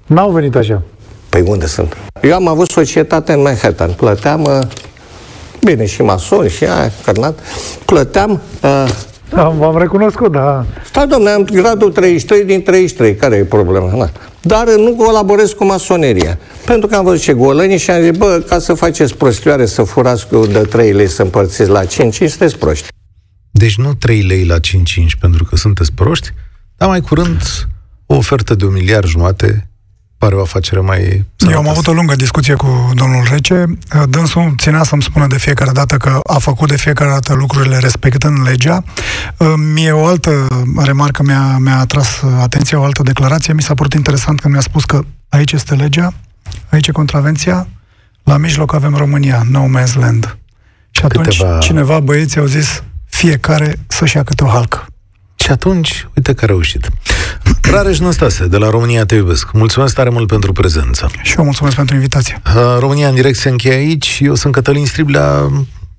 [0.05, 0.81] N-au venit așa.
[1.29, 1.97] Păi unde sunt?
[2.21, 3.91] Eu am avut societate în Manhattan.
[3.91, 4.59] Plăteam, uh,
[5.63, 7.39] bine, și masoni și aia, cărnat.
[7.85, 8.89] Plăteam, uh,
[9.35, 10.65] Am, v-am recunoscut, da.
[10.85, 13.95] stai domnule, am gradul 33 din 33, care e problema?
[13.95, 14.09] Na.
[14.41, 16.39] Dar uh, nu colaborez cu masoneria.
[16.65, 19.83] Pentru că am văzut ce golăni și am zis, bă, ca să faceți prostioare, să
[19.83, 22.87] furați cu de 3 lei, să împărțiți la 5, sunteți proști.
[23.51, 24.59] Deci nu 3 lei la 5-5
[25.19, 26.29] pentru că sunteți proști,
[26.77, 27.41] dar mai curând
[28.05, 29.68] o ofertă de un miliard jumate
[30.19, 33.65] pare o afacere mai Eu am avut o lungă discuție cu domnul Rece.
[34.09, 38.47] Dânsul ținea să-mi spună de fiecare dată că a făcut de fiecare dată lucrurile respectând
[38.47, 38.83] legea.
[39.73, 40.47] Mie o altă
[40.83, 43.53] remarcă mi-a, mi-a atras atenția, o altă declarație.
[43.53, 46.13] Mi s-a părut interesant că mi-a spus că aici este legea,
[46.69, 47.67] aici e contravenția,
[48.23, 50.37] La mijloc avem România, no man's land.
[50.91, 51.57] Și atunci Câteva...
[51.57, 54.85] cineva, băieții, au zis fiecare să-și ia câte o halcă.
[55.49, 56.89] Și atunci, uite că a reușit.
[57.61, 59.51] Rareș Năstase, de la România Te Iubesc.
[59.51, 61.09] Mulțumesc tare mult pentru prezență.
[61.21, 62.41] Și eu mulțumesc pentru invitație.
[62.79, 64.19] România în direct se încheie aici.
[64.21, 65.49] Eu sunt Cătălin Striblea.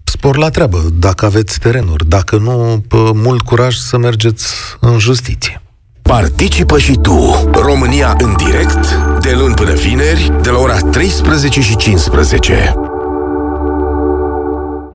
[0.04, 2.08] Spor la treabă, dacă aveți terenuri.
[2.08, 2.84] Dacă nu,
[3.14, 4.46] mult curaj să mergeți
[4.80, 5.62] în justiție.
[6.02, 11.76] Participă și tu, România în direct, de luni până vineri, de la ora 13 și
[11.76, 12.74] 15.